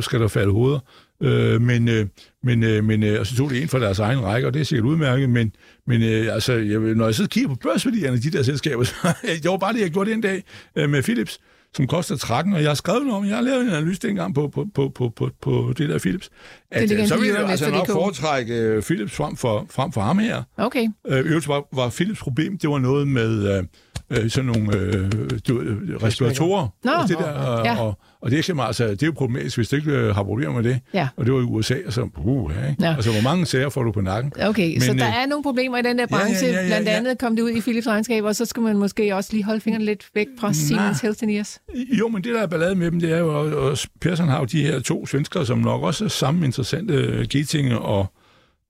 [0.00, 0.78] skal der falde hoveder.
[1.22, 2.06] Øh, men, øh,
[2.42, 4.86] men, men og så tog det en fra deres egen række, og det er sikkert
[4.86, 5.52] udmærket, men,
[5.86, 9.50] men altså, jeg, når jeg så kigger på børsværdierne af de der selskaber, så det
[9.50, 10.44] var bare det, jeg gjorde den dag
[10.76, 11.40] med Philips,
[11.76, 14.34] som koster 13, og jeg har skrevet noget om, jeg har lavet en analyse dengang
[14.34, 16.30] på, på, på, på, på, på det der Philips,
[16.70, 19.92] at øh, så inde på ville jeg altså nok foretrække øh, Philips frem for, frem
[19.92, 20.42] for ham her.
[20.56, 20.88] Okay.
[21.06, 23.64] Øh, øvrigt var, var Philips problem, det var noget med
[24.10, 25.10] øh, sådan nogle øh,
[25.48, 26.68] du, øh, respiratorer.
[26.84, 27.72] Nå, det der, og, ja.
[27.72, 27.80] ja.
[27.80, 30.22] og, og det, er ikke, altså, det er jo problematisk, hvis du ikke øh, har
[30.22, 30.80] problemer med det.
[30.94, 31.08] Ja.
[31.16, 32.84] Og det var i USA, og så, puh, ja, ikke?
[32.84, 32.94] Ja.
[32.94, 34.32] Altså, hvor mange sager får du på nakken?
[34.42, 36.46] Okay, Men, så der øh, er nogle problemer i den der ja, ja, branche.
[36.46, 36.96] ja, ja, Blandt ja.
[36.96, 39.60] andet kom det ud i Philips regnskab, og så skal man måske også lige holde
[39.60, 41.60] fingrene lidt væk fra Siemens Healthineers.
[41.74, 44.44] Jo, men det, der er ballade med dem, det er jo, og, Persson har jo
[44.44, 48.06] de her to svenskere, som nok også er samme interessante øh, Getinge og,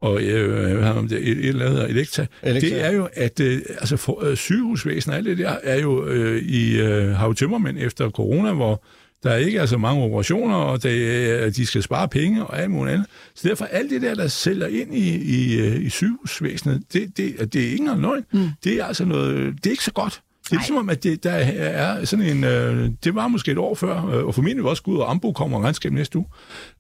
[0.01, 2.25] og øh, hvad har man det, et, et eller andet Elektra.
[2.43, 2.69] Elektra.
[2.69, 6.07] Det er jo, at øh, altså, for, øh, sygehusvæsen og alt det der er jo
[6.07, 8.85] øh, i øh, har jo tømmermænd efter corona, hvor
[9.23, 12.95] der ikke er så mange operationer, og det, de skal spare penge og alt muligt
[12.95, 13.09] andet.
[13.35, 17.53] Så derfor alt det der, der sælger ind i, i, øh, i sygehusvæsenet, det, det,
[17.53, 18.25] det er ikke noget løgn.
[18.33, 18.49] Mm.
[18.65, 20.23] Det er altså noget, det er ikke så godt.
[20.45, 22.45] Det er ligesom om, at det, der er sådan en...
[22.45, 25.59] Øh, det var måske et år før, øh, og formentlig også Gud og Ambo kommer
[25.59, 26.27] og regnskab næste uge.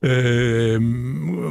[0.02, 0.82] Øh,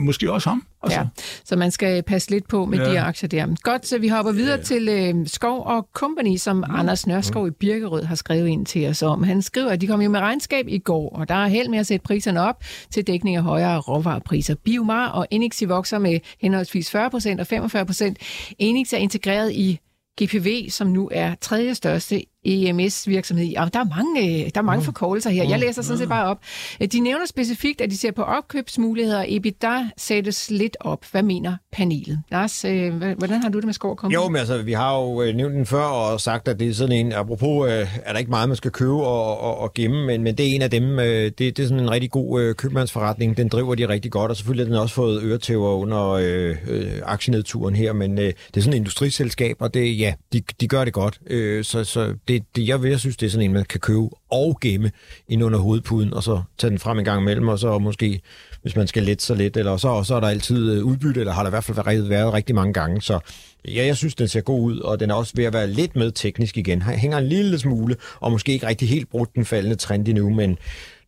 [0.02, 0.64] måske også ham.
[0.84, 1.00] Altså.
[1.00, 1.06] Ja,
[1.44, 2.92] så man skal passe lidt på med ja.
[2.92, 3.56] De aktier der.
[3.64, 4.64] Godt, så vi hopper videre ja.
[4.64, 6.64] til øh, Skov og Company, som mm.
[6.70, 9.24] Anders Nørskov i Birkerød har skrevet ind til os om.
[9.24, 11.80] Han skriver, at de kom jo med regnskab i går, og der er held med
[11.80, 14.56] at sætte priserne op til dækning af højere råvarepriser.
[14.56, 18.14] Biomar og Enix vokser med henholdsvis 40% og 45%.
[18.60, 19.80] Enix er integreret i
[20.22, 23.46] GPV, som nu er tredje største EMS-virksomhed.
[23.46, 25.44] i- Og der er mange, øh, der er mange forkortelser her.
[25.44, 26.38] Jeg læser sådan set bare op.
[26.82, 29.26] Øh, De nævner specifikt, at de ser på opkøbsmuligheder.
[29.28, 31.06] EBITDA sættes lidt op.
[31.12, 32.22] Hvad mener panelet?
[32.32, 34.00] Lars, øh, hvordan har du det med Skov?
[34.14, 36.96] Jo, men altså, vi har jo nævnt den før og sagt, at det er sådan
[37.06, 40.36] en, apropos, er der ikke meget, man skal købe og, og, og gemme, men, men
[40.38, 43.76] det er en af dem, det, det er sådan en rigtig god købmandsforretning, den driver
[43.76, 47.94] de rigtig godt, og selvfølgelig har den også fået øretæver under øh, øh, aktienedturen her,
[47.94, 51.20] men øh, det er sådan et industriselskab, og det, ja, de, de gør det godt,
[51.28, 54.10] øh, så, så det, det, jeg, jeg synes, det er sådan en, man kan købe
[54.32, 54.92] og gemme
[55.28, 58.22] ind under hovedpuden, og så tage den frem en gang imellem, og så måske,
[58.62, 61.20] hvis man skal lette så lidt, eller så, og så er der altid øh, udbytte,
[61.20, 63.20] eller har der i hvert fald været, været rigtig mange gange, så
[63.68, 65.96] ja, jeg synes, den ser god ud, og den er også ved at være lidt
[65.96, 66.82] med teknisk igen.
[66.82, 70.58] Hænger en lille smule, og måske ikke rigtig helt brudt den faldende trend endnu, men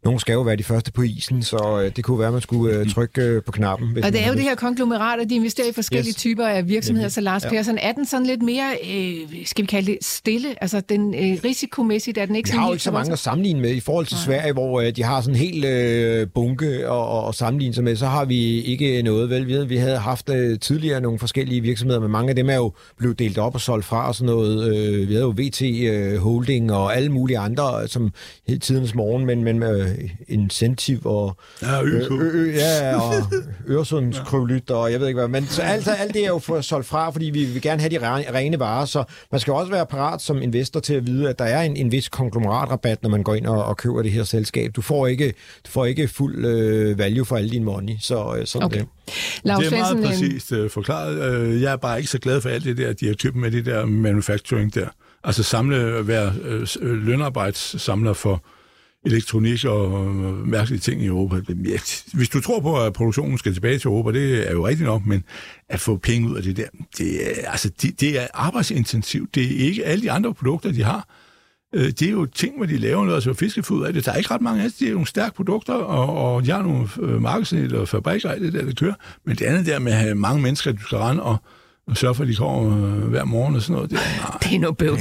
[0.06, 2.42] nogen skal jo være de første på isen, så øh, det kunne være, at man
[2.42, 3.92] skulle øh, trykke øh, på knappen.
[3.92, 6.16] Hvis Og det er jo det her konglomerat, og de investerer i forskellige Yes.
[6.16, 7.10] typer af virksomheder.
[7.10, 7.50] Så Lars Ja.
[7.50, 10.48] Persson, er den sådan lidt mere, øh, skal vi kalde det, stille?
[10.62, 13.20] Altså den øh, risikomæssigt er den ikke Vi sådan har jo ikke så mange at
[13.20, 16.90] sammenligne med i forhold til Sverige, hvor øh, de har sådan en hel øh, bunke
[16.90, 17.96] og, og, sammenligne sig med.
[17.96, 19.30] Så har vi ikke noget.
[19.30, 22.50] Vel, vi, havde, vi havde haft øh, tidligere nogle forskellige virksomheder, men mange af dem
[22.50, 24.76] er jo blevet delt op og solgt fra og sådan noget.
[24.76, 28.12] Øh, vi havde jo VT øh, Holding og alle mulige andre, som
[28.48, 29.93] hed tidens morgen, men, men med
[30.28, 33.14] Incentive og Ja, ø, Ø, ø, ja, og
[33.70, 35.28] Øresundskrøvlyt, og jeg ved ikke hvad.
[35.28, 37.90] Men så alt, alt det er jo for solgt fra, fordi vi vil gerne have
[37.90, 41.30] de re- rene varer, så man skal også være parat som investor til at vide,
[41.30, 44.12] at der er en, en vis konglomeratrabat, når man går ind og, og køber det
[44.12, 44.72] her selskab.
[44.76, 45.28] Du får ikke,
[45.66, 48.80] du får ikke fuld øh, value for alle din money, så øh, sådan Okay.
[48.80, 48.88] det.
[49.44, 51.34] Lars det er meget øh, præcist øh, forklaret.
[51.36, 53.52] Øh, jeg er bare ikke så glad for alt det der, de har købt med
[53.52, 54.88] det der manufacturing der.
[55.24, 58.44] Altså samle, være øh, øh, lønarbejdssamler for
[59.06, 61.36] elektronik og øh, mærkelige ting i Europa.
[62.14, 65.06] Hvis du tror på, at produktionen skal tilbage til Europa, det er jo rigtigt nok,
[65.06, 65.24] men
[65.70, 69.36] at få penge ud af det der, det er, altså, det, det er arbejdsintensivt.
[69.36, 71.08] Det er ikke alle de andre produkter, de har.
[71.74, 74.06] Øh, det er jo ting, hvor de laver noget, altså fiskefod af det.
[74.06, 74.80] Der er ikke ret mange af det.
[74.80, 78.40] Det er nogle stærke produkter, og, og de har nogle øh, markedsnit og fabrikker og
[78.40, 78.94] det der, der kører.
[79.26, 81.38] Men det andet der med at have mange mennesker, du skal rende og,
[81.88, 84.38] og sørge for, at de kommer øh, hver morgen og sådan noget, det er, nej.
[84.44, 84.98] Det er noget bøv.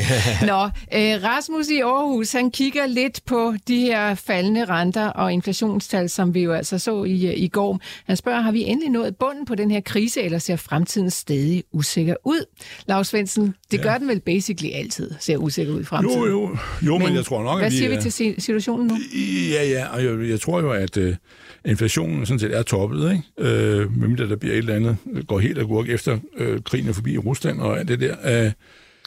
[0.47, 0.65] Nå,
[0.99, 6.35] øh, Rasmus i Aarhus, han kigger lidt på de her faldende renter og inflationstal, som
[6.35, 7.81] vi jo altså så i, øh, i går.
[8.07, 11.65] Han spørger, har vi endelig nået bunden på den her krise, eller ser fremtiden stadig
[11.73, 12.45] usikker ud?
[12.87, 13.83] Lars Svendsen, det ja.
[13.83, 16.19] gør den vel basically altid, ser usikker ud i fremtiden.
[16.19, 16.57] Jo, jo,
[16.87, 17.77] jo men, men jeg tror nok, Hvad at vi...
[17.77, 18.97] siger vi til si- situationen nu?
[19.53, 21.15] Ja, ja, og jeg, jeg tror jo, at øh,
[21.65, 23.53] inflationen sådan set er toppet, ikke?
[23.55, 24.97] Øh, medmindre der bliver et eller andet,
[25.27, 28.45] går helt agurk efter øh, krigen er forbi i Rusland og alt det der.
[28.47, 28.53] Øh,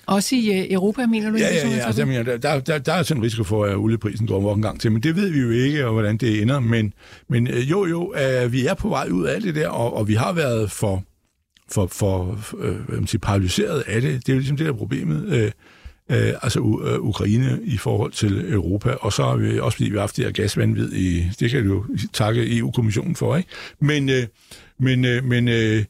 [0.05, 1.37] Også i øh, Europa, mener du?
[1.37, 3.75] ja, ja, ja, altså, jeg mener, der, der, der, er sådan en risiko for, at
[3.75, 6.41] olieprisen går op en gang til, men det ved vi jo ikke, og hvordan det
[6.41, 6.59] ender.
[6.59, 6.93] Men,
[7.29, 8.13] men øh, jo, jo,
[8.43, 10.71] øh, vi er på vej ud af alt det der, og, og vi har været
[10.71, 11.03] for,
[11.71, 14.11] for, for øh, hvad man siger, paralyseret af det.
[14.25, 15.25] Det er jo ligesom det der er problemet.
[15.29, 15.51] Øh,
[16.11, 19.89] øh, altså U- øh, Ukraine i forhold til Europa, og så har vi også fordi
[19.89, 23.49] vi har haft det her gasvandvid i, det kan du jo takke EU-kommissionen for, ikke?
[23.79, 24.23] Men, øh,
[24.79, 25.83] men, øh, men øh,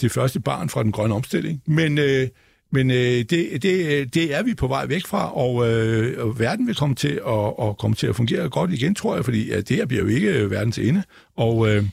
[0.00, 2.28] det første barn fra den grønne omstilling, men øh,
[2.74, 6.66] men øh, det, det, det er vi på vej væk fra, og, øh, og verden
[6.66, 9.68] vil komme til at, at komme til at fungere godt igen, tror jeg, fordi at
[9.68, 11.02] det her bliver jo ikke øh, verdens ende.
[11.36, 11.84] Og øh,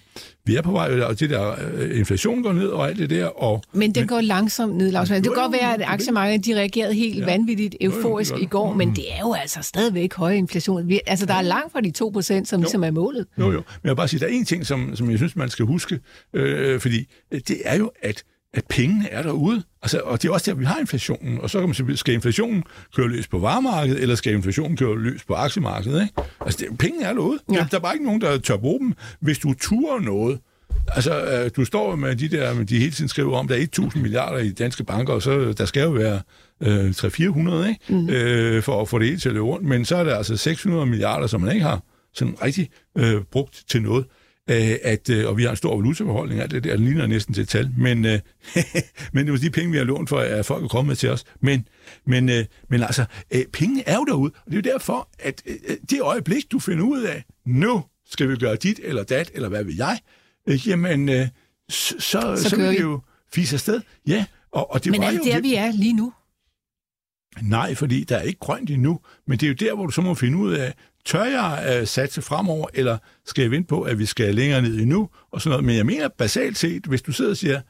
[0.46, 3.26] vi er på vej, og det der øh, inflation går ned og alt det der.
[3.26, 5.10] Og, Men den går langsomt ned, Lars.
[5.10, 7.26] Det kan Jo, godt jo, være, at jo, aktiemarkedet de reagerede helt Ja.
[7.26, 8.50] vanvittigt jo, det euforisk gør i det.
[8.50, 8.96] går, men Mm.
[8.96, 10.88] det er jo altså stadigvæk høj inflation.
[10.88, 13.26] Vi, altså, der er langt fra de 2 procent, som ligesom er målet.
[13.40, 13.52] Jo, jo.
[13.52, 15.66] Men jeg vil bare sige, der er en ting, som, som jeg synes, man skal
[15.66, 16.00] huske,
[16.34, 18.24] øh, fordi det er jo, at
[18.54, 19.64] at pengene er derude.
[19.82, 21.41] Altså, og det er også der, vi har inflationen.
[21.41, 22.64] Og så kan man sige, skal inflationen
[22.95, 26.02] køre løs på varemarkedet, eller skal inflationen køre løs på aktiemarkedet?
[26.02, 26.14] Ikke?
[26.41, 27.39] Altså, det, pengene er derude.
[27.52, 27.68] Ja.
[27.72, 28.93] Der er bare ikke nogen, der tør bruge dem.
[29.20, 30.39] Hvis du turer noget,
[30.88, 33.99] Altså, øh, du står med de der, de hele tiden skriver om, der er 1.000
[33.99, 36.22] milliarder i danske banker, og så der skal jo være
[36.62, 37.80] øh, 300-400, ikke?
[37.89, 38.10] Mm.
[38.10, 39.68] Øh, for at få det hele til at løbe rundt.
[39.68, 41.84] Men så er der altså 600 milliarder, som man ikke har
[42.14, 44.06] sådan rigtig øh, brugt til noget.
[44.52, 47.34] Øh, at, øh, og vi har en stor valutabeholdning, alt det der, den ligner næsten
[47.34, 48.20] til et tal, men, øh,
[49.14, 51.24] men det var de penge, vi har lånt for, at folk er kommet til os.
[51.41, 51.68] Men,
[52.06, 55.41] men, øh, men altså, øh, pengene er jo derude, og det er jo derfor, at
[55.45, 59.49] øh, det øjeblik, du finder ud af, nu skal vi gøre dit eller dat, eller
[59.49, 59.97] hvad vil jeg,
[60.47, 61.28] øh, jamen, øh,
[61.70, 63.02] så, så, så, så vil det jo
[63.34, 63.82] fise afsted.
[64.08, 66.14] Ja, og, og det men var er det jo der, vi er lige nu?
[67.42, 70.02] Nej, fordi der er ikke grønt endnu, men det er jo der, hvor du så
[70.02, 70.74] må finde ud af,
[71.06, 74.80] tør jeg uh, satse fremover, eller skal jeg vente på, at vi skal længere ned
[74.80, 75.66] endnu, og sådan noget.
[75.66, 77.62] Men jeg mener basalt set, hvis du sidder og siger,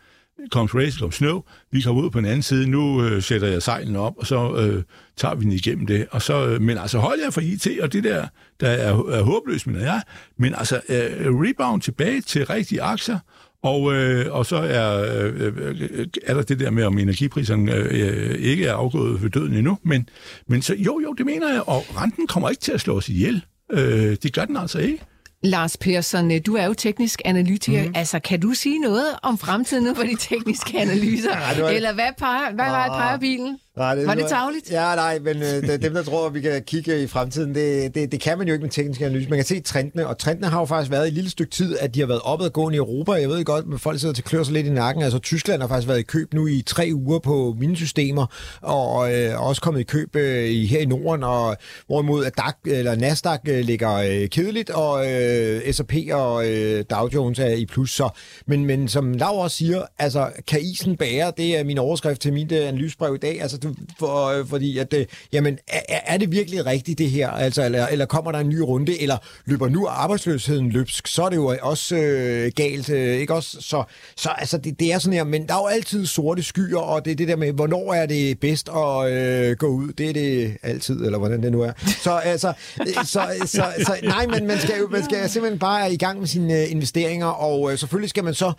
[0.51, 1.41] comes race, comes snow,
[1.71, 4.49] vi kommer ud på den anden side, nu uh, sætter jeg sejlen op, og så
[4.49, 4.83] uh,
[5.17, 6.07] tager vi den igennem det.
[6.11, 8.27] Og så, uh, men altså hold jer for IT, og det der,
[8.59, 10.01] der er, er håbløst, mener jeg,
[10.37, 13.19] men altså uh, rebound tilbage til rigtige aktier,
[13.63, 18.65] og, øh, og så er, øh, er der det der med, om energipriserne øh, ikke
[18.65, 19.77] er afgået ved døden endnu.
[19.83, 20.09] Men,
[20.47, 23.09] men så, jo, jo, det mener jeg, og renten kommer ikke til at slå os
[23.09, 23.45] ihjel.
[23.71, 25.03] Øh, det gør den altså ikke.
[25.43, 27.83] Lars Persson, du er jo teknisk analytiker.
[27.83, 27.91] Mm.
[27.95, 31.37] Altså, kan du sige noget om fremtiden for de tekniske analyser?
[31.37, 31.69] Ja, var...
[31.69, 33.59] Eller hvad, peger, hvad var peger bilen?
[33.77, 34.71] Nej, det, var det tagligt?
[34.71, 38.11] Ja, nej, men øh, dem, der tror, at vi kan kigge i fremtiden, det, det,
[38.11, 39.29] det kan man jo ikke med teknisk analyse.
[39.29, 41.77] Man kan se trendene, og trendene har jo faktisk været i et lille stykke tid,
[41.79, 43.11] at de har været opadgående i Europa.
[43.11, 45.03] Jeg ved godt, at folk sidder til klør sig lidt i nakken.
[45.03, 48.25] Altså, Tyskland har faktisk været i køb nu i tre uger på mine systemer,
[48.61, 51.57] og øh, også kommet i køb øh, her i Norden, og
[51.87, 57.07] hvorimod at DAC, eller Nasdaq øh, ligger øh, kedeligt, og øh, S&P og øh, Dow
[57.13, 57.91] Jones er i plus.
[57.91, 58.09] Så,
[58.47, 61.31] men, men som Laura også siger, altså, kan isen bære?
[61.37, 63.41] Det er min overskrift til mit øh, analysebrev i dag.
[63.41, 63.60] Altså,
[63.99, 64.93] for, øh, fordi at,
[65.33, 67.29] jamen, er, er det virkelig rigtigt det her?
[67.29, 71.29] Altså, eller, eller kommer der en ny runde, eller løber nu arbejdsløsheden løbsk, så er
[71.29, 73.57] det jo også øh, galt, øh, ikke også?
[73.59, 73.83] Så,
[74.15, 77.05] så altså, det, det er sådan her, men der er jo altid sorte skyer, og
[77.05, 79.93] det er det der med, hvornår er det bedst at øh, gå ud?
[79.93, 81.71] Det er det altid, eller hvordan det nu er.
[82.03, 85.29] Så altså, øh, så, øh, så, så, så nej, men man skal jo man skal
[85.29, 88.53] simpelthen bare i gang med sine investeringer, og øh, selvfølgelig skal man så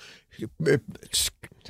[0.69, 0.79] øh,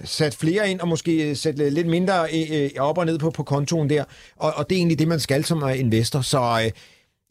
[0.05, 3.19] sat flere ind, og måske øh, sætte øh, lidt mindre øh, øh, op og ned
[3.19, 4.05] på, på kontoen der.
[4.37, 6.21] Og, og det er egentlig det, man skal som investor.
[6.21, 6.71] Så øh,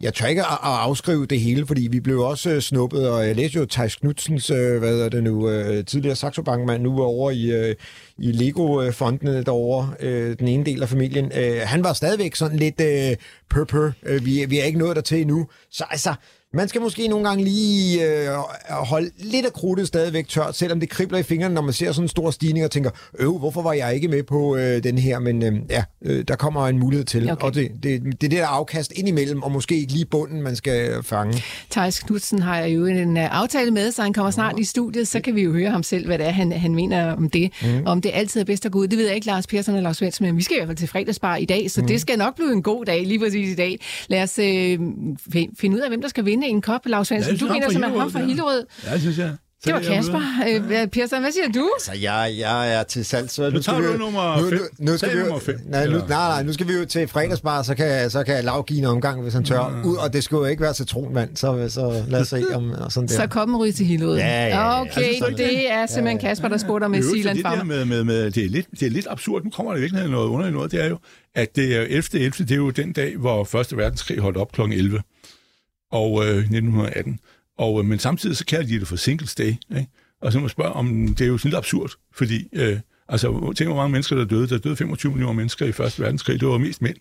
[0.02, 3.28] jeg tør ikke at, at afskrive det hele, fordi vi blev også øh, snuppet, og
[3.28, 7.32] jeg læste jo Thijs Knudsens, øh, hvad er det nu, øh, tidligere Saxo-bankmand, nu over
[7.32, 7.76] i, øh,
[8.18, 11.32] i Lego-fondene derovre, øh, den ene del af familien.
[11.36, 13.18] Øh, han var stadigvæk sådan lidt øh,
[13.50, 15.48] pør, øh, vi, vi er ikke nået der til endnu.
[15.72, 16.14] Så altså,
[16.54, 18.30] man skal måske nogle gange lige øh,
[18.70, 22.06] holde lidt af krudtet stadigvæk tørt, selvom det kribler i fingrene, når man ser sådan
[22.06, 22.90] en stor stigning og tænker,
[23.20, 25.20] øv, hvorfor var jeg ikke med på øh, den her?
[25.20, 27.32] Men øh, ja, øh, der kommer en mulighed til.
[27.32, 27.46] Okay.
[27.46, 30.42] Og det, det, det er det der afkast ind imellem, og måske ikke lige bunden,
[30.42, 31.44] man skal fange.
[31.70, 34.62] Thijs Knudsen har jo en uh, aftale med, så han kommer snart ja.
[34.62, 37.12] i studiet, så kan vi jo høre ham selv, hvad det er, han, han mener
[37.12, 37.52] om det.
[37.64, 37.84] Mm.
[37.86, 38.88] Om det altid er bedst at gå ud.
[38.88, 40.78] Det ved jeg ikke, Lars Persson eller Lars Svendsen, men vi skal i hvert fald
[40.78, 41.88] til fredagsbar i dag, så mm.
[41.88, 43.80] det skal nok blive en god dag, lige præcis i dag.
[44.08, 44.80] Lad os øh,
[45.60, 47.36] finde ud af, hvem der skal vinde en kop, Lars Svendsen.
[47.36, 48.66] Ja, du mener som er ham fra Hillerød.
[48.86, 49.36] Ja, det synes jeg.
[49.66, 50.22] Det var Kasper.
[50.48, 51.70] Øh, Pearson, hvad siger du?
[51.76, 54.60] Altså, jeg, jeg er til salg, så nu, nu tager du nummer 5.
[54.80, 57.62] Nu, nu, skal vi jo, nej, nu, nej, nej, nu skal vi jo til fredagsbar,
[57.62, 59.68] så kan, så kan Lav give en omgang, hvis han tør.
[59.68, 59.90] Mm.
[59.90, 62.92] Ud, og det skulle jo ikke være citronvand, så, så lad os se om og
[62.92, 63.16] sådan der.
[63.16, 64.18] Så kom ryge til Hillerød.
[64.18, 67.58] Ja, ja, okay, altså, det er simpelthen Kasper, der spurgte med Sealand Farm.
[67.58, 69.44] Det, med, med, med, det, er lidt, det er lidt absurd.
[69.44, 70.72] Nu kommer der virkelig noget under noget.
[70.72, 70.98] Det er jo,
[71.36, 72.04] at det er 11.
[72.14, 72.32] 11.
[72.40, 74.62] Det er jo den dag, hvor Første Verdenskrig holdt op kl.
[74.62, 75.02] 11
[75.92, 77.20] og øh, 1918.
[77.58, 79.54] Og, øh, men samtidig så kalder de det for Singles Day.
[79.78, 79.88] Ikke?
[80.22, 82.80] Og så må jeg spørge, om det er jo sådan lidt absurd, fordi øh,
[83.10, 84.48] altså, tænk hvor mange mennesker, der døde.
[84.48, 86.40] Der døde 25 millioner mennesker i Første Verdenskrig.
[86.40, 86.98] Det var mest mænd.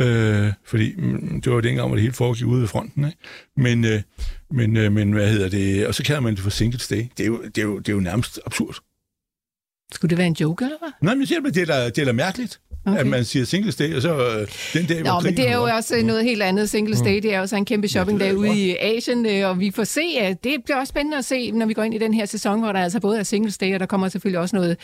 [0.00, 3.04] Øh, fordi mm, det var dengang, hvor det hele foregik ude ved fronten.
[3.04, 3.18] Ikke?
[3.56, 4.02] Men, øh,
[4.50, 5.86] men, øh, men hvad hedder det?
[5.86, 7.04] Og så kalder man det for Singles Day.
[7.16, 8.76] Det er jo, det er jo, det er jo nærmest absurd.
[9.92, 10.90] Skulle det være en joke, eller hvad?
[11.02, 12.60] Nej, men det er da, det er da mærkeligt.
[12.86, 12.98] Okay.
[12.98, 15.56] At man siger Singles Day, og så øh, den dag, hvor Nå, men det er
[15.56, 16.06] jo også mm.
[16.06, 16.70] noget helt andet.
[16.70, 19.70] Singles Day, det er også en kæmpe shoppingdag ja, ude i Asien, øh, og vi
[19.74, 22.14] får se, at det bliver også spændende at se, når vi går ind i den
[22.14, 24.76] her sæson, hvor der altså både er Singles Day, og der kommer selvfølgelig også noget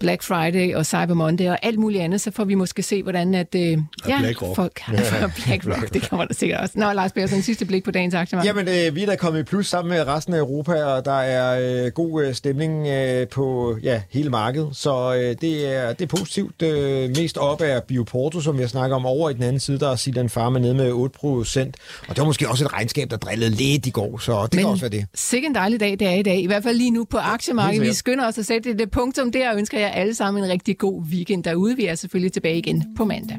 [0.00, 3.34] Black Friday og Cyber Monday og alt muligt andet, så får vi måske se, hvordan
[3.34, 3.54] at...
[3.54, 3.78] Øh, ja,
[4.18, 4.56] Black Rock.
[4.56, 5.26] Folk, ja.
[5.46, 6.74] Black Rock, det kommer der sikkert også.
[6.78, 8.50] Nå, Lars Bjerg, sidste blik på dagens aktiemarked.
[8.54, 11.20] Jamen, øh, vi er da kommet i plus sammen med resten af Europa, og der
[11.20, 16.02] er øh, god øh, stemning øh, på ja, hele markedet, så øh, det, er, det
[16.12, 16.62] er positivt.
[16.62, 19.06] Øh, mest op af Bioporto, som jeg snakker om.
[19.06, 21.76] Over i den anden side, der er Silan Pharma nede med 8 procent.
[22.02, 24.60] Og det var måske også et regnskab, der drillede lidt i går, så det Men
[24.60, 25.06] kan også være det.
[25.14, 26.38] sikke en dejlig dag, det er i dag.
[26.42, 27.86] I hvert fald lige nu på aktiemarkedet.
[27.88, 30.78] Vi skynder os at sætte det punktum der, og ønsker jer alle sammen en rigtig
[30.78, 31.76] god weekend derude.
[31.76, 33.38] Vi er selvfølgelig tilbage igen på mandag.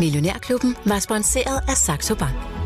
[0.00, 2.57] Millionærklubben var sponsoreret af Saxo Bank.